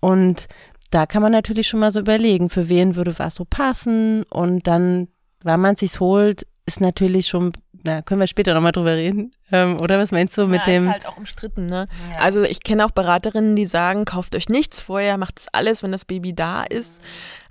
Und 0.00 0.46
da 0.90 1.06
kann 1.06 1.22
man 1.22 1.32
natürlich 1.32 1.68
schon 1.68 1.80
mal 1.80 1.90
so 1.90 2.00
überlegen, 2.00 2.50
für 2.50 2.68
wen 2.68 2.96
würde 2.96 3.18
was 3.18 3.34
so 3.34 3.44
passen 3.44 4.24
und 4.24 4.66
dann 4.66 5.08
wann 5.44 5.60
man 5.60 5.76
sich's 5.76 6.00
holt, 6.00 6.46
ist 6.66 6.80
natürlich 6.80 7.28
schon, 7.28 7.52
na, 7.84 8.02
können 8.02 8.20
wir 8.20 8.26
später 8.26 8.54
nochmal 8.54 8.72
drüber 8.72 8.94
reden. 8.94 9.30
Ähm, 9.50 9.80
oder 9.80 9.98
was 9.98 10.12
meinst 10.12 10.36
du 10.38 10.46
mit 10.46 10.60
ja, 10.60 10.66
dem? 10.66 10.84
ist 10.84 10.92
halt 10.92 11.06
auch 11.06 11.16
umstritten, 11.16 11.66
ne? 11.66 11.88
Ja. 12.10 12.18
Also 12.20 12.42
ich 12.42 12.62
kenne 12.62 12.86
auch 12.86 12.92
Beraterinnen, 12.92 13.56
die 13.56 13.66
sagen, 13.66 14.04
kauft 14.04 14.34
euch 14.34 14.48
nichts 14.48 14.80
vorher, 14.80 15.18
macht 15.18 15.40
es 15.40 15.48
alles, 15.52 15.82
wenn 15.82 15.92
das 15.92 16.04
Baby 16.04 16.34
da 16.34 16.62
ist. 16.62 17.02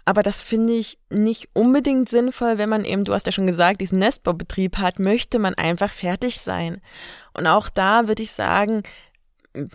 Aber 0.05 0.24
das 0.24 0.41
finde 0.41 0.74
ich 0.74 0.98
nicht 1.10 1.50
unbedingt 1.53 2.10
sinnvoll, 2.10 2.57
wenn 2.57 2.69
man 2.69 2.86
eben, 2.86 3.03
du 3.03 3.13
hast 3.13 3.27
ja 3.27 3.31
schon 3.31 3.45
gesagt, 3.45 3.81
diesen 3.81 4.00
Nestbaubetrieb 4.00 4.77
hat, 4.77 5.00
möchte 5.00 5.38
man 5.38 5.53
einfach 5.53 5.93
fertig 5.93 6.41
sein. 6.41 6.81
Und 7.33 7.45
auch 7.45 7.69
da 7.69 8.07
würde 8.07 8.24
ich 8.24 8.31
sagen, 8.31 8.81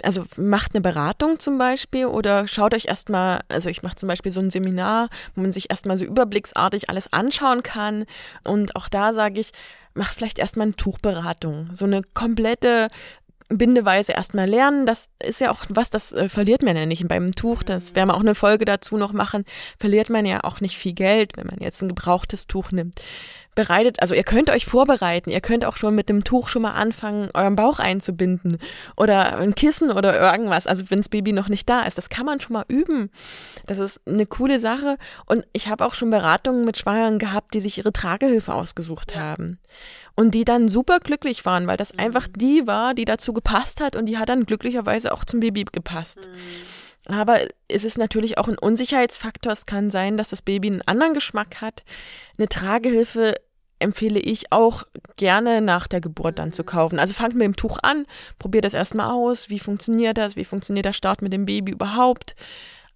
also 0.02 0.24
macht 0.36 0.74
eine 0.74 0.80
Beratung 0.80 1.38
zum 1.38 1.58
Beispiel 1.58 2.06
oder 2.06 2.48
schaut 2.48 2.74
euch 2.74 2.86
erstmal, 2.86 3.40
also 3.48 3.68
ich 3.68 3.82
mache 3.82 3.96
zum 3.96 4.08
Beispiel 4.08 4.32
so 4.32 4.40
ein 4.40 4.50
Seminar, 4.50 5.08
wo 5.34 5.42
man 5.42 5.52
sich 5.52 5.70
erstmal 5.70 5.98
so 5.98 6.04
überblicksartig 6.04 6.88
alles 6.88 7.12
anschauen 7.12 7.62
kann. 7.62 8.06
Und 8.44 8.76
auch 8.76 8.88
da 8.88 9.12
sage 9.12 9.40
ich, 9.40 9.52
macht 9.94 10.14
vielleicht 10.14 10.38
erstmal 10.38 10.66
eine 10.66 10.76
Tuchberatung. 10.76 11.70
So 11.74 11.84
eine 11.84 12.02
komplette 12.14 12.88
Bindeweise 13.48 14.12
erstmal 14.12 14.48
lernen. 14.48 14.86
Das 14.86 15.08
ist 15.22 15.40
ja 15.40 15.50
auch 15.50 15.64
was, 15.68 15.90
das 15.90 16.12
äh, 16.12 16.28
verliert 16.28 16.62
man 16.62 16.76
ja 16.76 16.86
nicht 16.86 17.06
beim 17.06 17.32
Tuch. 17.32 17.62
Das 17.62 17.94
werden 17.94 18.08
wir 18.08 18.14
auch 18.14 18.20
eine 18.20 18.34
Folge 18.34 18.64
dazu 18.64 18.96
noch 18.96 19.12
machen. 19.12 19.44
Verliert 19.78 20.10
man 20.10 20.26
ja 20.26 20.42
auch 20.42 20.60
nicht 20.60 20.76
viel 20.76 20.94
Geld, 20.94 21.36
wenn 21.36 21.46
man 21.46 21.60
jetzt 21.60 21.82
ein 21.82 21.88
gebrauchtes 21.88 22.46
Tuch 22.46 22.72
nimmt 22.72 23.00
bereitet, 23.56 24.00
also 24.00 24.14
ihr 24.14 24.22
könnt 24.22 24.50
euch 24.50 24.66
vorbereiten, 24.66 25.30
ihr 25.30 25.40
könnt 25.40 25.64
auch 25.64 25.76
schon 25.76 25.96
mit 25.96 26.08
dem 26.08 26.22
Tuch 26.22 26.48
schon 26.48 26.62
mal 26.62 26.74
anfangen, 26.74 27.30
euren 27.34 27.56
Bauch 27.56 27.80
einzubinden 27.80 28.58
oder 28.96 29.38
ein 29.38 29.56
Kissen 29.56 29.90
oder 29.90 30.20
irgendwas, 30.20 30.68
also 30.68 30.84
wenn 30.90 31.00
das 31.00 31.08
Baby 31.08 31.32
noch 31.32 31.48
nicht 31.48 31.68
da 31.68 31.80
ist, 31.80 31.98
das 31.98 32.08
kann 32.08 32.26
man 32.26 32.38
schon 32.38 32.52
mal 32.52 32.64
üben. 32.68 33.10
Das 33.66 33.80
ist 33.80 34.00
eine 34.06 34.26
coole 34.26 34.60
Sache 34.60 34.96
und 35.24 35.44
ich 35.52 35.68
habe 35.68 35.84
auch 35.84 35.94
schon 35.94 36.10
Beratungen 36.10 36.64
mit 36.64 36.76
Schwangeren 36.78 37.18
gehabt, 37.18 37.54
die 37.54 37.60
sich 37.60 37.78
ihre 37.78 37.92
Tragehilfe 37.92 38.54
ausgesucht 38.54 39.12
ja. 39.12 39.22
haben 39.22 39.58
und 40.14 40.34
die 40.34 40.44
dann 40.44 40.68
super 40.68 41.00
glücklich 41.00 41.44
waren, 41.44 41.66
weil 41.66 41.76
das 41.76 41.94
mhm. 41.94 42.00
einfach 42.00 42.28
die 42.34 42.66
war, 42.66 42.94
die 42.94 43.06
dazu 43.06 43.32
gepasst 43.32 43.80
hat 43.80 43.96
und 43.96 44.06
die 44.06 44.18
hat 44.18 44.28
dann 44.28 44.46
glücklicherweise 44.46 45.12
auch 45.12 45.24
zum 45.24 45.40
Baby 45.40 45.64
gepasst. 45.64 46.28
Mhm. 46.30 46.66
Aber 47.08 47.38
es 47.68 47.84
ist 47.84 47.98
natürlich 47.98 48.36
auch 48.38 48.48
ein 48.48 48.58
Unsicherheitsfaktor. 48.58 49.52
Es 49.52 49.66
kann 49.66 49.90
sein, 49.90 50.16
dass 50.16 50.30
das 50.30 50.42
Baby 50.42 50.68
einen 50.68 50.82
anderen 50.82 51.14
Geschmack 51.14 51.60
hat. 51.60 51.84
Eine 52.36 52.48
Tragehilfe 52.48 53.34
empfehle 53.78 54.18
ich 54.18 54.52
auch 54.52 54.84
gerne 55.16 55.60
nach 55.60 55.86
der 55.86 56.00
Geburt 56.00 56.38
dann 56.38 56.52
zu 56.52 56.64
kaufen. 56.64 56.98
Also 56.98 57.14
fangt 57.14 57.34
mit 57.34 57.44
dem 57.44 57.56
Tuch 57.56 57.78
an, 57.82 58.06
probiert 58.38 58.64
das 58.64 58.74
erstmal 58.74 59.10
aus. 59.10 59.50
Wie 59.50 59.58
funktioniert 59.58 60.18
das? 60.18 60.36
Wie 60.36 60.44
funktioniert 60.44 60.86
der 60.86 60.92
Start 60.92 61.22
mit 61.22 61.32
dem 61.32 61.46
Baby 61.46 61.72
überhaupt? 61.72 62.34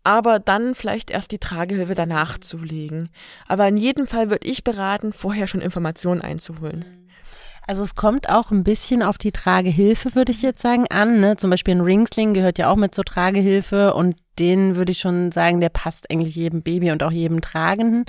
aber 0.04 0.38
dann 0.38 0.74
vielleicht 0.74 1.10
erst 1.10 1.30
die 1.30 1.38
Tragehilfe 1.38 1.94
danach 1.94 2.38
zu 2.38 2.58
legen. 2.58 3.10
Aber 3.46 3.68
in 3.68 3.76
jedem 3.76 4.06
Fall 4.06 4.30
würde 4.30 4.48
ich 4.48 4.64
beraten, 4.64 5.12
vorher 5.12 5.46
schon 5.46 5.60
Informationen 5.60 6.22
einzuholen. 6.22 7.00
Also 7.66 7.82
es 7.82 7.94
kommt 7.94 8.28
auch 8.28 8.50
ein 8.50 8.64
bisschen 8.64 9.02
auf 9.02 9.18
die 9.18 9.30
Tragehilfe, 9.30 10.14
würde 10.14 10.32
ich 10.32 10.42
jetzt 10.42 10.62
sagen, 10.62 10.86
an. 10.88 11.20
Ne? 11.20 11.36
Zum 11.36 11.50
Beispiel 11.50 11.74
ein 11.74 11.82
Ringsling 11.82 12.34
gehört 12.34 12.58
ja 12.58 12.70
auch 12.70 12.76
mit 12.76 12.94
zur 12.94 13.04
Tragehilfe 13.04 13.94
und 13.94 14.16
den 14.38 14.74
würde 14.74 14.92
ich 14.92 14.98
schon 14.98 15.30
sagen, 15.30 15.60
der 15.60 15.68
passt 15.68 16.10
eigentlich 16.10 16.34
jedem 16.34 16.62
Baby 16.62 16.90
und 16.90 17.02
auch 17.02 17.12
jedem 17.12 17.40
Tragenden. 17.40 18.06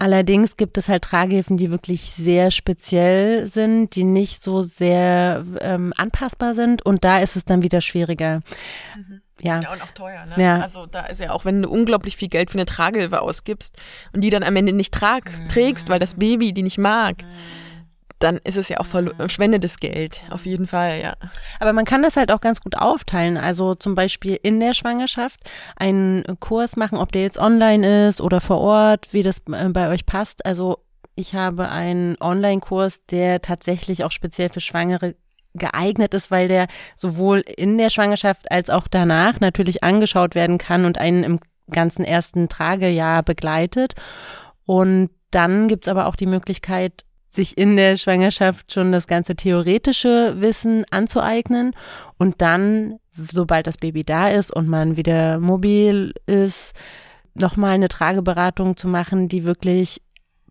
Allerdings 0.00 0.56
gibt 0.56 0.78
es 0.78 0.88
halt 0.88 1.02
Tragehilfen, 1.02 1.58
die 1.58 1.70
wirklich 1.70 2.12
sehr 2.12 2.50
speziell 2.50 3.46
sind, 3.46 3.94
die 3.94 4.04
nicht 4.04 4.42
so 4.42 4.62
sehr 4.62 5.44
ähm, 5.60 5.92
anpassbar 5.94 6.54
sind 6.54 6.80
und 6.86 7.04
da 7.04 7.18
ist 7.18 7.36
es 7.36 7.44
dann 7.44 7.62
wieder 7.62 7.82
schwieriger. 7.82 8.40
Mhm. 8.96 9.20
Ja. 9.42 9.60
ja, 9.60 9.72
und 9.72 9.82
auch 9.82 9.90
teuer. 9.92 10.24
Ne? 10.24 10.42
Ja. 10.42 10.60
Also 10.60 10.86
da 10.86 11.00
ist 11.04 11.20
ja 11.20 11.32
auch, 11.32 11.44
wenn 11.44 11.60
du 11.60 11.68
unglaublich 11.68 12.16
viel 12.16 12.28
Geld 12.28 12.50
für 12.50 12.56
eine 12.56 12.64
Tragehilfe 12.64 13.20
ausgibst 13.20 13.76
und 14.14 14.22
die 14.22 14.30
dann 14.30 14.42
am 14.42 14.56
Ende 14.56 14.72
nicht 14.72 14.94
tragst, 14.94 15.42
mhm. 15.42 15.48
trägst, 15.48 15.90
weil 15.90 15.98
das 15.98 16.14
Baby 16.14 16.54
die 16.54 16.62
nicht 16.62 16.78
mag. 16.78 17.22
Mhm 17.22 17.69
dann 18.20 18.36
ist 18.44 18.56
es 18.56 18.68
ja 18.68 18.78
auch 18.78 18.86
verschwendetes 18.86 19.80
Geld, 19.80 20.22
auf 20.30 20.46
jeden 20.46 20.66
Fall, 20.66 21.00
ja. 21.00 21.14
Aber 21.58 21.72
man 21.72 21.84
kann 21.86 22.02
das 22.02 22.16
halt 22.16 22.30
auch 22.30 22.40
ganz 22.40 22.60
gut 22.60 22.76
aufteilen. 22.76 23.36
Also 23.36 23.74
zum 23.74 23.94
Beispiel 23.94 24.38
in 24.42 24.60
der 24.60 24.74
Schwangerschaft 24.74 25.40
einen 25.76 26.24
Kurs 26.38 26.76
machen, 26.76 26.98
ob 26.98 27.12
der 27.12 27.22
jetzt 27.22 27.38
online 27.38 28.08
ist 28.08 28.20
oder 28.20 28.40
vor 28.40 28.58
Ort, 28.58 29.12
wie 29.12 29.22
das 29.22 29.38
äh, 29.50 29.68
bei 29.70 29.88
euch 29.88 30.06
passt. 30.06 30.44
Also 30.44 30.84
ich 31.14 31.34
habe 31.34 31.70
einen 31.70 32.16
Online-Kurs, 32.20 33.06
der 33.06 33.40
tatsächlich 33.40 34.04
auch 34.04 34.12
speziell 34.12 34.50
für 34.50 34.60
Schwangere 34.60 35.16
geeignet 35.54 36.14
ist, 36.14 36.30
weil 36.30 36.46
der 36.46 36.68
sowohl 36.94 37.40
in 37.40 37.78
der 37.78 37.90
Schwangerschaft 37.90 38.50
als 38.50 38.70
auch 38.70 38.86
danach 38.86 39.40
natürlich 39.40 39.82
angeschaut 39.82 40.34
werden 40.34 40.58
kann 40.58 40.84
und 40.84 40.98
einen 40.98 41.24
im 41.24 41.40
ganzen 41.70 42.04
ersten 42.04 42.48
Tragejahr 42.48 43.22
begleitet. 43.22 43.94
Und 44.66 45.10
dann 45.30 45.68
gibt's 45.68 45.88
aber 45.88 46.06
auch 46.06 46.16
die 46.16 46.26
Möglichkeit, 46.26 47.04
sich 47.30 47.56
in 47.56 47.76
der 47.76 47.96
Schwangerschaft 47.96 48.72
schon 48.72 48.92
das 48.92 49.06
ganze 49.06 49.36
theoretische 49.36 50.34
Wissen 50.38 50.84
anzueignen 50.90 51.72
und 52.18 52.40
dann, 52.42 52.98
sobald 53.14 53.66
das 53.66 53.76
Baby 53.76 54.04
da 54.04 54.28
ist 54.28 54.54
und 54.54 54.68
man 54.68 54.96
wieder 54.96 55.38
mobil 55.38 56.12
ist, 56.26 56.72
nochmal 57.34 57.74
eine 57.74 57.88
Trageberatung 57.88 58.76
zu 58.76 58.88
machen, 58.88 59.28
die 59.28 59.44
wirklich 59.44 60.00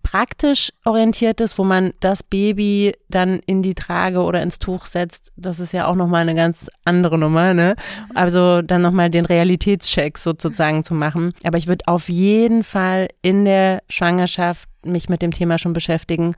praktisch 0.01 0.71
orientiert 0.85 1.41
ist, 1.41 1.57
wo 1.57 1.63
man 1.63 1.91
das 1.99 2.23
Baby 2.23 2.93
dann 3.09 3.41
in 3.45 3.61
die 3.61 3.75
Trage 3.75 4.21
oder 4.21 4.41
ins 4.41 4.57
Tuch 4.57 4.85
setzt, 4.85 5.31
das 5.35 5.59
ist 5.59 5.73
ja 5.73 5.87
auch 5.87 5.95
nochmal 5.95 6.21
eine 6.21 6.35
ganz 6.35 6.67
andere 6.85 7.17
Nummer, 7.17 7.53
ne? 7.53 7.75
Also 8.15 8.61
dann 8.61 8.81
nochmal 8.81 9.09
den 9.09 9.25
Realitätscheck 9.25 10.17
sozusagen 10.17 10.83
zu 10.83 10.93
machen. 10.93 11.33
Aber 11.43 11.57
ich 11.57 11.67
würde 11.67 11.87
auf 11.87 12.09
jeden 12.09 12.63
Fall 12.63 13.09
in 13.21 13.45
der 13.45 13.81
Schwangerschaft 13.89 14.69
mich 14.85 15.09
mit 15.09 15.21
dem 15.21 15.31
Thema 15.31 15.57
schon 15.57 15.73
beschäftigen, 15.73 16.33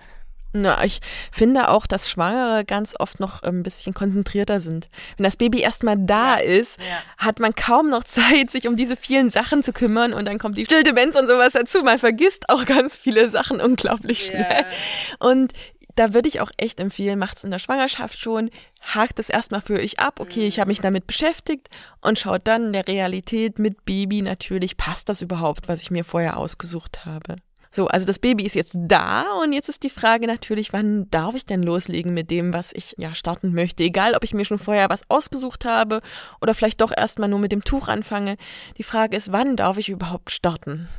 na, 0.53 0.83
ich 0.83 0.99
finde 1.31 1.69
auch, 1.69 1.87
dass 1.87 2.09
Schwangere 2.09 2.65
ganz 2.65 2.95
oft 2.99 3.19
noch 3.19 3.43
ein 3.43 3.63
bisschen 3.63 3.93
konzentrierter 3.93 4.59
sind. 4.59 4.89
Wenn 5.17 5.23
das 5.23 5.37
Baby 5.37 5.61
erstmal 5.61 5.97
da 5.97 6.39
ja. 6.39 6.43
ist, 6.43 6.77
ja. 6.79 7.25
hat 7.25 7.39
man 7.39 7.55
kaum 7.55 7.89
noch 7.89 8.03
Zeit, 8.03 8.49
sich 8.49 8.67
um 8.67 8.75
diese 8.75 8.95
vielen 8.95 9.29
Sachen 9.29 9.63
zu 9.63 9.73
kümmern 9.73 10.13
und 10.13 10.25
dann 10.25 10.39
kommt 10.39 10.57
die 10.57 10.65
Stilldemenz 10.65 11.15
und 11.15 11.27
sowas 11.27 11.53
dazu. 11.53 11.83
Man 11.83 11.99
vergisst 11.99 12.49
auch 12.49 12.65
ganz 12.65 12.97
viele 12.97 13.29
Sachen 13.29 13.61
unglaublich 13.61 14.25
schnell. 14.25 14.65
Ja. 14.65 15.27
Und 15.27 15.53
da 15.95 16.13
würde 16.13 16.29
ich 16.29 16.41
auch 16.41 16.51
echt 16.57 16.79
empfehlen, 16.79 17.19
macht 17.19 17.37
es 17.37 17.43
in 17.43 17.51
der 17.51 17.59
Schwangerschaft 17.59 18.17
schon, 18.17 18.49
hakt 18.81 19.19
es 19.19 19.29
erstmal 19.29 19.61
für 19.61 19.79
euch 19.79 19.99
ab, 19.99 20.19
okay, 20.19 20.47
ich 20.47 20.59
habe 20.59 20.69
mich 20.69 20.79
mhm. 20.79 20.83
damit 20.83 21.07
beschäftigt 21.07 21.69
und 22.01 22.19
schaut 22.19 22.47
dann 22.47 22.67
in 22.67 22.73
der 22.73 22.87
Realität 22.87 23.59
mit 23.59 23.85
Baby 23.85 24.21
natürlich, 24.21 24.77
passt 24.77 25.09
das 25.09 25.21
überhaupt, 25.21 25.67
was 25.67 25.81
ich 25.81 25.91
mir 25.91 26.03
vorher 26.03 26.37
ausgesucht 26.37 27.05
habe. 27.05 27.35
So, 27.73 27.87
also 27.87 28.05
das 28.05 28.19
Baby 28.19 28.43
ist 28.43 28.55
jetzt 28.55 28.75
da 28.77 29.39
und 29.41 29.53
jetzt 29.53 29.69
ist 29.69 29.83
die 29.83 29.89
Frage 29.89 30.27
natürlich, 30.27 30.73
wann 30.73 31.09
darf 31.09 31.35
ich 31.35 31.45
denn 31.45 31.63
loslegen 31.63 32.13
mit 32.13 32.29
dem, 32.29 32.53
was 32.53 32.71
ich 32.73 32.95
ja 32.97 33.15
starten 33.15 33.53
möchte? 33.53 33.83
Egal, 33.83 34.13
ob 34.13 34.25
ich 34.25 34.33
mir 34.33 34.43
schon 34.43 34.59
vorher 34.59 34.89
was 34.89 35.09
ausgesucht 35.09 35.63
habe 35.63 36.01
oder 36.41 36.53
vielleicht 36.53 36.81
doch 36.81 36.91
erstmal 36.95 37.29
nur 37.29 37.39
mit 37.39 37.53
dem 37.53 37.63
Tuch 37.63 37.87
anfange. 37.87 38.35
Die 38.77 38.83
Frage 38.83 39.15
ist, 39.15 39.31
wann 39.31 39.55
darf 39.55 39.77
ich 39.77 39.87
überhaupt 39.87 40.31
starten? 40.31 40.89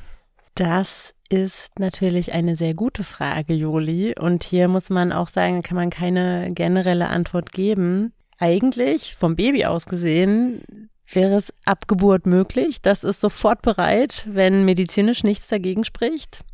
Das 0.55 1.15
ist 1.29 1.79
natürlich 1.79 2.33
eine 2.33 2.57
sehr 2.57 2.75
gute 2.75 3.05
Frage, 3.05 3.53
Joli. 3.53 4.15
Und 4.19 4.43
hier 4.43 4.69
muss 4.69 4.89
man 4.89 5.13
auch 5.13 5.29
sagen, 5.29 5.63
kann 5.63 5.77
man 5.77 5.91
keine 5.91 6.53
generelle 6.53 7.09
Antwort 7.09 7.53
geben. 7.53 8.13
Eigentlich, 8.39 9.15
vom 9.15 9.37
Baby 9.37 9.67
aus 9.67 9.85
gesehen, 9.87 10.63
wäre 11.07 11.37
es 11.37 11.53
ab 11.67 11.87
Geburt 11.87 12.25
möglich. 12.25 12.81
Das 12.81 13.05
ist 13.05 13.21
sofort 13.21 13.61
bereit, 13.61 14.27
wenn 14.27 14.65
medizinisch 14.65 15.23
nichts 15.23 15.49
dagegen 15.49 15.85
spricht. 15.85 16.45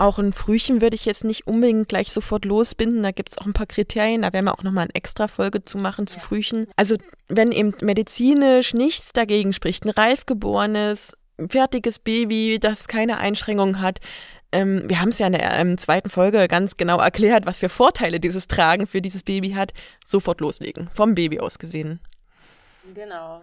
Auch 0.00 0.18
ein 0.18 0.32
Frühchen 0.32 0.80
würde 0.80 0.94
ich 0.94 1.04
jetzt 1.04 1.24
nicht 1.24 1.46
unbedingt 1.46 1.90
gleich 1.90 2.10
sofort 2.10 2.46
losbinden. 2.46 3.02
Da 3.02 3.10
gibt 3.10 3.28
es 3.28 3.36
auch 3.36 3.44
ein 3.44 3.52
paar 3.52 3.66
Kriterien. 3.66 4.22
Da 4.22 4.32
werden 4.32 4.46
wir 4.46 4.58
auch 4.58 4.62
nochmal 4.62 4.84
eine 4.84 4.94
extra 4.94 5.28
Folge 5.28 5.62
zu 5.62 5.76
machen 5.76 6.06
zu 6.06 6.18
Frühchen. 6.18 6.66
Also 6.74 6.96
wenn 7.28 7.52
eben 7.52 7.74
medizinisch 7.82 8.72
nichts 8.72 9.12
dagegen 9.12 9.52
spricht, 9.52 9.84
ein 9.84 9.90
reif 9.90 10.24
geborenes, 10.24 11.18
fertiges 11.46 11.98
Baby, 11.98 12.58
das 12.58 12.88
keine 12.88 13.18
Einschränkungen 13.18 13.82
hat, 13.82 13.98
ähm, 14.52 14.84
wir 14.86 15.02
haben 15.02 15.10
es 15.10 15.18
ja 15.18 15.26
in 15.26 15.34
der 15.34 15.52
ähm, 15.58 15.76
zweiten 15.76 16.08
Folge 16.08 16.48
ganz 16.48 16.78
genau 16.78 16.98
erklärt, 16.98 17.44
was 17.44 17.58
für 17.58 17.68
Vorteile 17.68 18.20
dieses 18.20 18.46
Tragen 18.46 18.86
für 18.86 19.02
dieses 19.02 19.22
Baby 19.22 19.50
hat. 19.50 19.74
Sofort 20.06 20.40
loslegen, 20.40 20.88
vom 20.94 21.14
Baby 21.14 21.40
aus 21.40 21.58
gesehen. 21.58 22.00
Genau. 22.94 23.42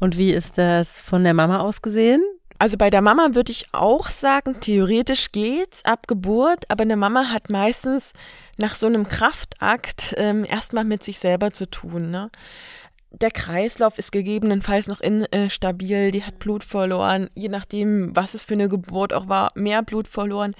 Und 0.00 0.18
wie 0.18 0.32
ist 0.32 0.58
das 0.58 1.00
von 1.00 1.22
der 1.22 1.34
Mama 1.34 1.60
aus 1.60 1.82
gesehen? 1.82 2.20
Also 2.58 2.76
bei 2.76 2.88
der 2.88 3.02
Mama 3.02 3.34
würde 3.34 3.52
ich 3.52 3.66
auch 3.72 4.08
sagen, 4.08 4.60
theoretisch 4.60 5.32
geht's 5.32 5.84
ab 5.84 6.06
Geburt, 6.06 6.64
aber 6.70 6.82
eine 6.82 6.96
Mama 6.96 7.30
hat 7.30 7.50
meistens 7.50 8.12
nach 8.56 8.74
so 8.74 8.86
einem 8.86 9.08
Kraftakt 9.08 10.14
ähm, 10.16 10.44
erstmal 10.44 10.84
mit 10.84 11.02
sich 11.02 11.18
selber 11.18 11.52
zu 11.52 11.68
tun. 11.68 12.10
Ne? 12.10 12.30
Der 13.20 13.30
Kreislauf 13.30 13.98
ist 13.98 14.12
gegebenenfalls 14.12 14.86
noch 14.86 15.00
instabil, 15.00 16.10
die 16.10 16.24
hat 16.24 16.38
Blut 16.38 16.64
verloren, 16.64 17.28
je 17.34 17.48
nachdem, 17.48 18.14
was 18.14 18.34
es 18.34 18.44
für 18.44 18.54
eine 18.54 18.68
Geburt 18.68 19.12
auch 19.12 19.28
war, 19.28 19.52
mehr 19.54 19.82
Blut 19.82 20.08
verloren. 20.08 20.54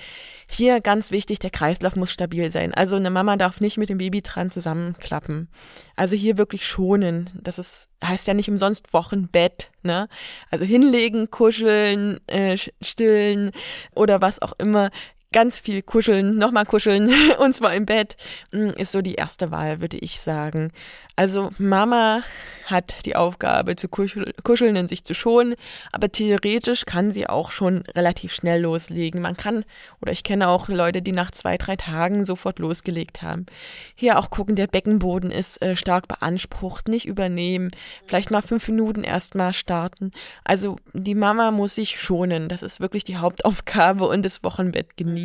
Hier 0.49 0.81
ganz 0.81 1.11
wichtig, 1.11 1.39
der 1.39 1.51
Kreislauf 1.51 1.97
muss 1.97 2.13
stabil 2.13 2.51
sein. 2.51 2.75
Also 2.75 2.97
eine 2.97 3.11
Mama 3.11 3.37
darf 3.37 3.61
nicht 3.61 3.79
mit 3.79 3.89
dem 3.89 3.99
Baby 3.99 4.23
dran 4.23 4.51
zusammenklappen. 4.51 5.49
Also 5.97 6.17
hier 6.17 6.39
wirklich 6.39 6.67
schonen. 6.67 7.31
Das 7.43 7.59
ist, 7.59 7.91
heißt 8.05 8.27
ja 8.27 8.35
nicht 8.35 8.49
umsonst 8.49 8.93
Wochenbett, 8.93 9.71
ne? 9.83 10.09
Also 10.51 10.65
hinlegen, 10.65 11.31
kuscheln, 11.31 12.21
äh, 12.29 12.59
stillen 12.81 13.51
oder 13.95 14.21
was 14.21 14.43
auch 14.43 14.53
immer 14.59 14.91
ganz 15.35 15.59
viel 15.59 15.83
kuscheln, 15.83 16.39
nochmal 16.39 16.65
kuscheln, 16.65 17.11
und 17.41 17.55
zwar 17.55 17.75
im 17.75 17.87
Bett, 17.87 18.17
mm, 18.53 18.71
ist 18.77 18.93
so 18.93 19.03
die 19.03 19.17
erste 19.17 19.51
Wahl, 19.51 19.81
würde 19.81 19.99
ich 19.99 20.21
sagen. 20.21 20.71
Also 21.17 21.51
Mama 21.59 22.23
hat 22.67 23.05
die 23.05 23.15
Aufgabe 23.15 23.77
zu 23.77 23.89
kuscheln 23.89 24.77
und 24.77 24.89
sich 24.89 25.05
zu 25.05 25.13
schonen, 25.15 25.55
aber 25.93 26.11
theoretisch 26.11 26.87
kann 26.87 27.11
sie 27.11 27.29
auch 27.29 27.51
schon 27.51 27.85
relativ 27.95 28.33
schnell 28.33 28.63
loslegen. 28.63 29.21
Man 29.21 29.37
kann, 29.37 29.65
oder 30.01 30.13
ich 30.13 30.25
kenne 30.25 30.49
auch 30.49 30.69
Leute, 30.69 31.03
die 31.03 31.13
nach 31.13 31.31
zwei, 31.31 31.59
drei 31.59 31.77
Tagen 31.77 32.25
sofort 32.25 32.59
losgelegt 32.59 33.23
haben. 33.23 33.47
Hier 33.95 34.19
auch 34.19 34.31
gucken, 34.31 34.57
der 34.57 34.67
Beckenboden 34.67 35.31
ist 35.31 35.61
äh, 35.63 35.77
stark 35.77 36.09
beansprucht, 36.09 36.89
nicht 36.89 37.07
übernehmen, 37.07 37.71
vielleicht 38.07 38.31
mal 38.31 38.43
fünf 38.43 38.67
Minuten 38.69 39.05
erstmal 39.05 39.53
starten. 39.53 40.11
Also 40.43 40.77
die 40.95 41.15
Mama 41.15 41.51
muss 41.51 41.75
sich 41.75 42.01
schonen, 42.01 42.49
das 42.49 42.63
ist 42.63 42.81
wirklich 42.81 43.05
die 43.05 43.19
Hauptaufgabe 43.19 44.07
und 44.09 44.25
das 44.25 44.43
Wochenbett 44.43 44.97
genießen. 44.97 45.24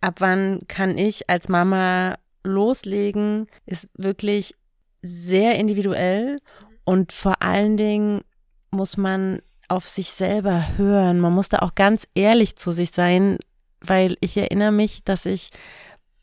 Ab 0.00 0.16
wann 0.20 0.60
kann 0.68 0.98
ich 0.98 1.30
als 1.30 1.48
Mama 1.48 2.16
loslegen, 2.44 3.46
ist 3.66 3.88
wirklich 3.96 4.54
sehr 5.02 5.56
individuell 5.56 6.38
und 6.84 7.12
vor 7.12 7.42
allen 7.42 7.76
Dingen 7.76 8.22
muss 8.70 8.96
man 8.96 9.40
auf 9.68 9.88
sich 9.88 10.10
selber 10.10 10.76
hören. 10.76 11.20
Man 11.20 11.32
muss 11.32 11.48
da 11.48 11.60
auch 11.60 11.74
ganz 11.74 12.06
ehrlich 12.14 12.56
zu 12.56 12.72
sich 12.72 12.90
sein, 12.90 13.38
weil 13.80 14.16
ich 14.20 14.36
erinnere 14.36 14.72
mich, 14.72 15.04
dass 15.04 15.26
ich 15.26 15.50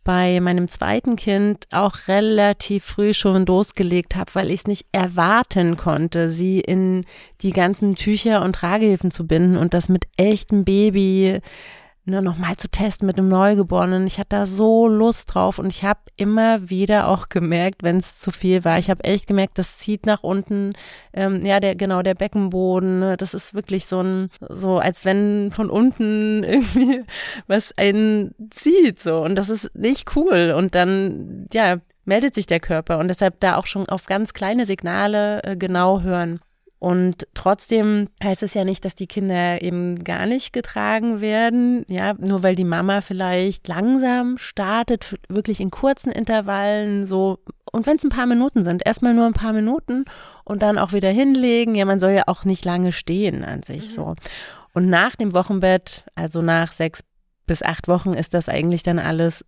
bei 0.03 0.39
meinem 0.39 0.67
zweiten 0.67 1.15
Kind 1.15 1.67
auch 1.71 2.07
relativ 2.07 2.83
früh 2.83 3.13
schon 3.13 3.45
losgelegt 3.45 4.15
habe, 4.15 4.33
weil 4.33 4.49
ich 4.49 4.61
es 4.61 4.67
nicht 4.67 4.87
erwarten 4.91 5.77
konnte, 5.77 6.29
sie 6.29 6.59
in 6.59 7.05
die 7.41 7.51
ganzen 7.51 7.95
Tücher 7.95 8.43
und 8.43 8.53
Tragehilfen 8.53 9.11
zu 9.11 9.27
binden 9.27 9.57
und 9.57 9.73
das 9.73 9.89
mit 9.89 10.05
echtem 10.17 10.65
Baby 10.65 11.41
nur 12.09 12.21
noch 12.21 12.37
mal 12.37 12.55
zu 12.57 12.69
testen 12.69 13.05
mit 13.05 13.17
einem 13.17 13.29
Neugeborenen. 13.29 14.07
Ich 14.07 14.19
hatte 14.19 14.29
da 14.29 14.45
so 14.45 14.87
Lust 14.87 15.33
drauf 15.33 15.59
und 15.59 15.67
ich 15.67 15.83
habe 15.83 15.99
immer 16.15 16.69
wieder 16.69 17.07
auch 17.07 17.29
gemerkt, 17.29 17.83
wenn 17.83 17.97
es 17.97 18.19
zu 18.19 18.31
viel 18.31 18.63
war. 18.63 18.79
Ich 18.79 18.89
habe 18.89 19.03
echt 19.03 19.27
gemerkt, 19.27 19.57
das 19.57 19.77
zieht 19.77 20.05
nach 20.05 20.23
unten. 20.23 20.73
Ähm, 21.13 21.45
ja, 21.45 21.59
der 21.59 21.75
genau 21.75 22.01
der 22.01 22.15
Beckenboden. 22.15 22.99
Ne? 22.99 23.17
Das 23.17 23.33
ist 23.33 23.53
wirklich 23.53 23.85
so 23.85 24.01
ein 24.01 24.29
so 24.49 24.79
als 24.79 25.05
wenn 25.05 25.51
von 25.51 25.69
unten 25.69 26.43
irgendwie 26.43 27.03
was 27.47 27.77
einen 27.77 28.33
zieht 28.49 28.99
so 28.99 29.23
und 29.23 29.35
das 29.35 29.49
ist 29.49 29.73
nicht 29.75 30.15
cool 30.15 30.53
und 30.55 30.75
dann 30.75 31.47
ja 31.53 31.77
meldet 32.05 32.35
sich 32.35 32.47
der 32.47 32.59
Körper 32.59 32.99
und 32.99 33.07
deshalb 33.07 33.39
da 33.39 33.55
auch 33.55 33.67
schon 33.67 33.87
auf 33.87 34.05
ganz 34.05 34.33
kleine 34.33 34.65
Signale 34.65 35.43
äh, 35.43 35.55
genau 35.55 36.01
hören. 36.01 36.39
Und 36.79 37.27
trotzdem 37.33 38.07
heißt 38.23 38.41
es 38.41 38.53
ja 38.53 38.63
nicht, 38.63 38.85
dass 38.85 38.95
die 38.95 39.07
Kinder 39.07 39.61
eben 39.61 40.01
gar 40.03 40.25
nicht 40.25 40.53
getragen 40.53 41.19
werden. 41.19 41.85
Ja, 41.89 42.13
nur 42.13 42.41
weil 42.41 42.55
die 42.55 42.63
Mama 42.63 43.01
vielleicht 43.01 43.67
langsam 43.67 44.37
startet, 44.37 45.15
wirklich 45.27 45.59
in 45.59 45.71
kurzen 45.71 46.09
Intervallen, 46.09 47.05
so, 47.05 47.39
und 47.71 47.85
wenn 47.85 47.97
es 47.97 48.03
ein 48.05 48.09
paar 48.09 48.27
Minuten 48.27 48.63
sind, 48.63 48.85
erstmal 48.85 49.13
nur 49.13 49.25
ein 49.25 49.33
paar 49.33 49.51
Minuten 49.51 50.05
und 50.45 50.61
dann 50.61 50.77
auch 50.77 50.93
wieder 50.93 51.09
hinlegen. 51.09 51.75
Ja, 51.75 51.83
man 51.83 51.99
soll 51.99 52.11
ja 52.11 52.23
auch 52.27 52.45
nicht 52.45 52.63
lange 52.63 52.93
stehen 52.93 53.43
an 53.43 53.61
sich, 53.61 53.89
mhm. 53.89 53.93
so. 53.93 54.15
Und 54.73 54.87
nach 54.87 55.15
dem 55.17 55.33
Wochenbett, 55.33 56.05
also 56.15 56.41
nach 56.41 56.71
sechs 56.71 57.03
bis 57.49 57.63
acht 57.63 57.87
Wochen 57.87 58.13
ist 58.13 58.35
das 58.35 58.47
eigentlich 58.47 58.83
dann 58.83 58.99
alles 58.99 59.43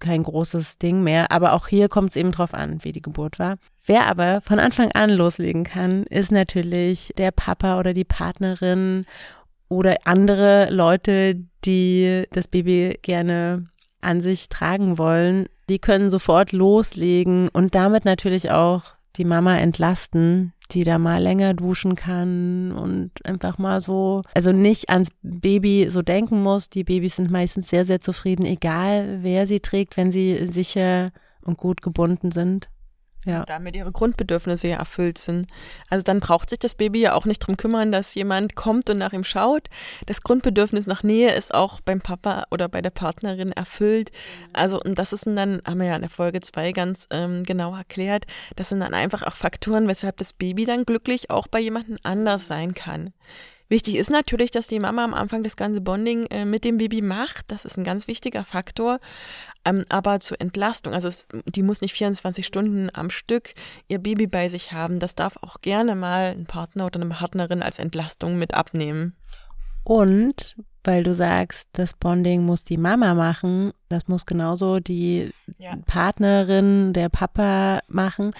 kein 0.00 0.22
großes 0.22 0.78
Ding 0.78 1.02
mehr. 1.02 1.30
Aber 1.30 1.52
auch 1.52 1.68
hier 1.68 1.88
kommt 1.88 2.10
es 2.10 2.16
eben 2.16 2.32
drauf 2.32 2.54
an, 2.54 2.82
wie 2.82 2.92
die 2.92 3.02
Geburt 3.02 3.38
war. 3.38 3.58
Wer 3.84 4.06
aber 4.06 4.40
von 4.40 4.58
Anfang 4.58 4.90
an 4.92 5.10
loslegen 5.10 5.62
kann, 5.62 6.04
ist 6.04 6.32
natürlich 6.32 7.12
der 7.18 7.30
Papa 7.30 7.78
oder 7.78 7.92
die 7.92 8.04
Partnerin 8.04 9.04
oder 9.68 9.96
andere 10.04 10.70
Leute, 10.70 11.44
die 11.64 12.24
das 12.32 12.48
Baby 12.48 12.98
gerne 13.02 13.66
an 14.00 14.20
sich 14.20 14.48
tragen 14.48 14.96
wollen. 14.96 15.46
Die 15.68 15.78
können 15.78 16.08
sofort 16.08 16.52
loslegen 16.52 17.48
und 17.48 17.74
damit 17.74 18.06
natürlich 18.06 18.50
auch 18.50 18.82
die 19.16 19.24
Mama 19.26 19.58
entlasten, 19.58 20.54
die 20.68 20.84
da 20.84 20.98
mal 20.98 21.22
länger 21.22 21.54
duschen 21.54 21.94
kann 21.94 22.72
und 22.72 23.10
einfach 23.24 23.58
mal 23.58 23.80
so, 23.80 24.22
also 24.34 24.52
nicht 24.52 24.90
ans 24.90 25.08
Baby 25.22 25.88
so 25.90 26.02
denken 26.02 26.42
muss. 26.42 26.70
Die 26.70 26.84
Babys 26.84 27.16
sind 27.16 27.30
meistens 27.30 27.70
sehr, 27.70 27.84
sehr 27.84 28.00
zufrieden, 28.00 28.44
egal 28.44 29.18
wer 29.22 29.46
sie 29.46 29.60
trägt, 29.60 29.96
wenn 29.96 30.12
sie 30.12 30.46
sicher 30.46 31.12
und 31.42 31.56
gut 31.58 31.82
gebunden 31.82 32.30
sind. 32.30 32.68
Ja. 33.26 33.40
Und 33.40 33.50
damit 33.50 33.76
ihre 33.76 33.92
Grundbedürfnisse 33.92 34.68
ja 34.68 34.76
erfüllt 34.76 35.18
sind. 35.18 35.48
Also 35.90 36.04
dann 36.04 36.20
braucht 36.20 36.50
sich 36.50 36.58
das 36.58 36.74
Baby 36.74 37.00
ja 37.00 37.12
auch 37.12 37.26
nicht 37.26 37.40
drum 37.40 37.56
kümmern, 37.56 37.92
dass 37.92 38.14
jemand 38.14 38.54
kommt 38.54 38.88
und 38.88 38.98
nach 38.98 39.12
ihm 39.12 39.24
schaut. 39.24 39.68
Das 40.06 40.22
Grundbedürfnis 40.22 40.86
nach 40.86 41.02
Nähe 41.02 41.34
ist 41.34 41.52
auch 41.52 41.80
beim 41.80 42.00
Papa 42.00 42.44
oder 42.50 42.68
bei 42.68 42.80
der 42.80 42.90
Partnerin 42.90 43.52
erfüllt. 43.52 44.12
Also, 44.52 44.80
und 44.80 44.98
das 44.98 45.12
ist 45.12 45.26
dann, 45.26 45.60
haben 45.66 45.80
wir 45.80 45.88
ja 45.88 45.96
in 45.96 46.02
der 46.02 46.10
Folge 46.10 46.40
2 46.40 46.72
ganz 46.72 47.08
ähm, 47.10 47.42
genau 47.42 47.74
erklärt, 47.74 48.26
das 48.54 48.68
sind 48.68 48.80
dann 48.80 48.94
einfach 48.94 49.24
auch 49.24 49.34
Faktoren, 49.34 49.88
weshalb 49.88 50.16
das 50.18 50.32
Baby 50.32 50.64
dann 50.64 50.84
glücklich 50.84 51.30
auch 51.30 51.48
bei 51.48 51.58
jemandem 51.58 51.98
anders 52.04 52.46
sein 52.46 52.74
kann. 52.74 53.12
Wichtig 53.68 53.96
ist 53.96 54.10
natürlich, 54.10 54.50
dass 54.50 54.68
die 54.68 54.78
Mama 54.78 55.04
am 55.04 55.14
Anfang 55.14 55.42
das 55.42 55.56
ganze 55.56 55.80
Bonding 55.80 56.26
äh, 56.26 56.44
mit 56.44 56.64
dem 56.64 56.78
Baby 56.78 57.02
macht. 57.02 57.50
Das 57.50 57.64
ist 57.64 57.76
ein 57.76 57.84
ganz 57.84 58.06
wichtiger 58.06 58.44
Faktor. 58.44 59.00
Ähm, 59.64 59.84
aber 59.88 60.20
zur 60.20 60.40
Entlastung, 60.40 60.94
also 60.94 61.08
es, 61.08 61.26
die 61.46 61.62
muss 61.62 61.80
nicht 61.80 61.94
24 61.94 62.46
Stunden 62.46 62.90
am 62.94 63.10
Stück 63.10 63.54
ihr 63.88 63.98
Baby 63.98 64.28
bei 64.28 64.48
sich 64.48 64.72
haben. 64.72 65.00
Das 65.00 65.16
darf 65.16 65.36
auch 65.38 65.60
gerne 65.60 65.96
mal 65.96 66.36
ein 66.38 66.46
Partner 66.46 66.86
oder 66.86 67.00
eine 67.00 67.10
Partnerin 67.10 67.62
als 67.62 67.78
Entlastung 67.78 68.38
mit 68.38 68.54
abnehmen. 68.54 69.16
Und 69.86 70.56
weil 70.82 71.04
du 71.04 71.14
sagst, 71.14 71.68
das 71.74 71.94
Bonding 71.94 72.44
muss 72.44 72.64
die 72.64 72.76
Mama 72.76 73.14
machen, 73.14 73.72
das 73.88 74.08
muss 74.08 74.26
genauso 74.26 74.80
die 74.80 75.30
ja. 75.58 75.76
Partnerin, 75.86 76.92
der 76.92 77.08
Papa 77.08 77.78
machen, 77.86 78.32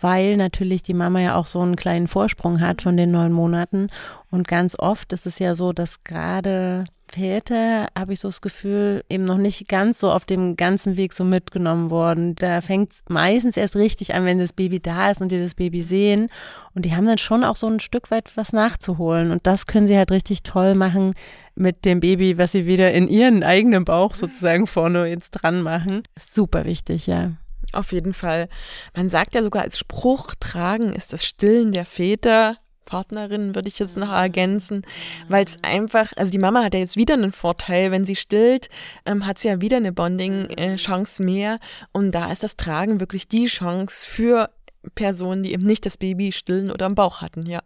weil 0.00 0.38
natürlich 0.38 0.82
die 0.82 0.94
Mama 0.94 1.20
ja 1.20 1.34
auch 1.34 1.44
so 1.44 1.60
einen 1.60 1.76
kleinen 1.76 2.08
Vorsprung 2.08 2.62
hat 2.62 2.80
von 2.80 2.96
den 2.96 3.10
neun 3.10 3.32
Monaten. 3.32 3.88
Und 4.30 4.48
ganz 4.48 4.74
oft 4.78 5.12
ist 5.12 5.26
es 5.26 5.38
ja 5.38 5.54
so, 5.54 5.74
dass 5.74 6.02
gerade 6.02 6.86
Väter, 7.08 7.88
habe 7.96 8.12
ich 8.12 8.20
so 8.20 8.28
das 8.28 8.40
Gefühl, 8.40 9.04
eben 9.08 9.24
noch 9.24 9.36
nicht 9.36 9.68
ganz 9.68 10.00
so 10.00 10.10
auf 10.10 10.24
dem 10.24 10.56
ganzen 10.56 10.96
Weg 10.96 11.12
so 11.12 11.24
mitgenommen 11.24 11.90
worden. 11.90 12.34
Da 12.36 12.60
fängt 12.60 12.92
es 12.92 13.02
meistens 13.08 13.56
erst 13.56 13.76
richtig 13.76 14.14
an, 14.14 14.24
wenn 14.24 14.38
das 14.38 14.52
Baby 14.52 14.80
da 14.80 15.10
ist 15.10 15.20
und 15.20 15.32
die 15.32 15.40
das 15.40 15.54
Baby 15.54 15.82
sehen. 15.82 16.28
Und 16.74 16.84
die 16.84 16.94
haben 16.94 17.06
dann 17.06 17.18
schon 17.18 17.44
auch 17.44 17.56
so 17.56 17.66
ein 17.66 17.80
Stück 17.80 18.10
weit 18.10 18.36
was 18.36 18.52
nachzuholen. 18.52 19.30
Und 19.30 19.46
das 19.46 19.66
können 19.66 19.88
sie 19.88 19.96
halt 19.96 20.10
richtig 20.10 20.42
toll 20.42 20.74
machen 20.74 21.14
mit 21.54 21.84
dem 21.84 22.00
Baby, 22.00 22.38
was 22.38 22.52
sie 22.52 22.66
wieder 22.66 22.92
in 22.92 23.08
ihren 23.08 23.42
eigenen 23.42 23.84
Bauch 23.84 24.14
sozusagen 24.14 24.66
vorne 24.66 25.06
jetzt 25.06 25.30
dran 25.30 25.62
machen. 25.62 26.02
Super 26.18 26.64
wichtig, 26.64 27.06
ja. 27.06 27.32
Auf 27.72 27.92
jeden 27.92 28.12
Fall. 28.12 28.48
Man 28.94 29.08
sagt 29.08 29.34
ja 29.34 29.42
sogar 29.42 29.62
als 29.62 29.78
Spruch, 29.78 30.34
tragen 30.38 30.92
ist 30.92 31.12
das 31.12 31.24
Stillen 31.24 31.72
der 31.72 31.86
Väter. 31.86 32.58
Partnerin 32.86 33.54
würde 33.54 33.68
ich 33.68 33.78
jetzt 33.78 33.98
noch 33.98 34.10
ergänzen, 34.10 34.82
weil 35.28 35.44
es 35.44 35.58
einfach, 35.62 36.12
also 36.16 36.32
die 36.32 36.38
Mama 36.38 36.64
hat 36.64 36.72
ja 36.72 36.80
jetzt 36.80 36.96
wieder 36.96 37.14
einen 37.14 37.32
Vorteil, 37.32 37.90
wenn 37.90 38.06
sie 38.06 38.16
stillt, 38.16 38.70
ähm, 39.04 39.26
hat 39.26 39.38
sie 39.38 39.48
ja 39.48 39.60
wieder 39.60 39.76
eine 39.76 39.92
Bonding-Chance 39.92 41.22
mehr 41.22 41.58
und 41.92 42.12
da 42.12 42.32
ist 42.32 42.42
das 42.42 42.56
Tragen 42.56 43.00
wirklich 43.00 43.28
die 43.28 43.46
Chance 43.46 44.08
für 44.08 44.50
Personen, 44.94 45.42
die 45.42 45.52
eben 45.52 45.66
nicht 45.66 45.84
das 45.84 45.98
Baby 45.98 46.32
stillen 46.32 46.70
oder 46.70 46.86
im 46.86 46.94
Bauch 46.94 47.20
hatten, 47.20 47.44
ja. 47.44 47.60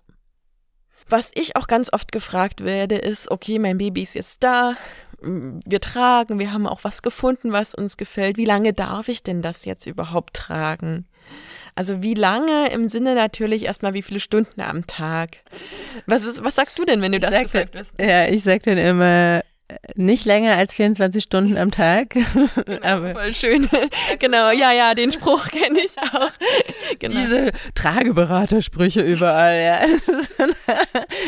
Was 1.09 1.33
ich 1.35 1.57
auch 1.57 1.67
ganz 1.67 1.93
oft 1.93 2.13
gefragt 2.13 2.65
werde, 2.65 2.97
ist, 2.97 3.31
okay, 3.31 3.59
mein 3.59 3.79
Baby 3.79 4.03
ist 4.03 4.15
jetzt 4.15 4.43
da, 4.43 4.77
wir 5.23 5.81
tragen, 5.81 6.39
wir 6.39 6.53
haben 6.53 6.67
auch 6.67 6.85
was 6.85 7.03
gefunden, 7.03 7.53
was 7.53 7.75
uns 7.75 7.97
gefällt. 7.97 8.37
Wie 8.37 8.45
lange 8.45 8.73
darf 8.73 9.09
ich 9.09 9.23
denn 9.23 9.43
das 9.43 9.65
jetzt 9.65 9.87
überhaupt 9.87 10.35
tragen? 10.35 11.07
Also 11.81 12.03
wie 12.03 12.13
lange 12.13 12.71
im 12.73 12.89
Sinne 12.89 13.15
natürlich 13.15 13.65
erstmal 13.65 13.95
wie 13.95 14.03
viele 14.03 14.21
Stunden 14.21 14.61
am 14.61 14.87
Tag? 14.87 15.39
Was, 16.05 16.45
was 16.45 16.55
sagst 16.55 16.79
du 16.79 16.85
denn, 16.85 17.01
wenn 17.01 17.13
du 17.13 17.19
das 17.19 17.31
gefragt 17.31 17.73
wirst? 17.73 17.95
Ja, 17.99 18.29
ich 18.29 18.43
sag 18.43 18.65
dann 18.65 18.77
immer, 18.77 19.41
nicht 19.95 20.25
länger 20.25 20.57
als 20.57 20.75
24 20.75 21.23
Stunden 21.23 21.57
am 21.57 21.71
Tag. 21.71 22.15
Genau, 22.71 22.87
Aber 22.87 23.11
voll 23.11 23.35
schön. 23.35 23.69
genau, 24.19 24.51
ja, 24.51 24.73
ja, 24.73 24.95
den 24.95 25.13
Spruch 25.13 25.49
kenne 25.49 25.81
ich 25.81 25.97
auch. 25.99 26.31
Genau. 26.99 27.15
Diese 27.21 27.51
Trageberatersprüche 27.75 29.01
überall, 29.01 29.61
ja. 29.61 30.47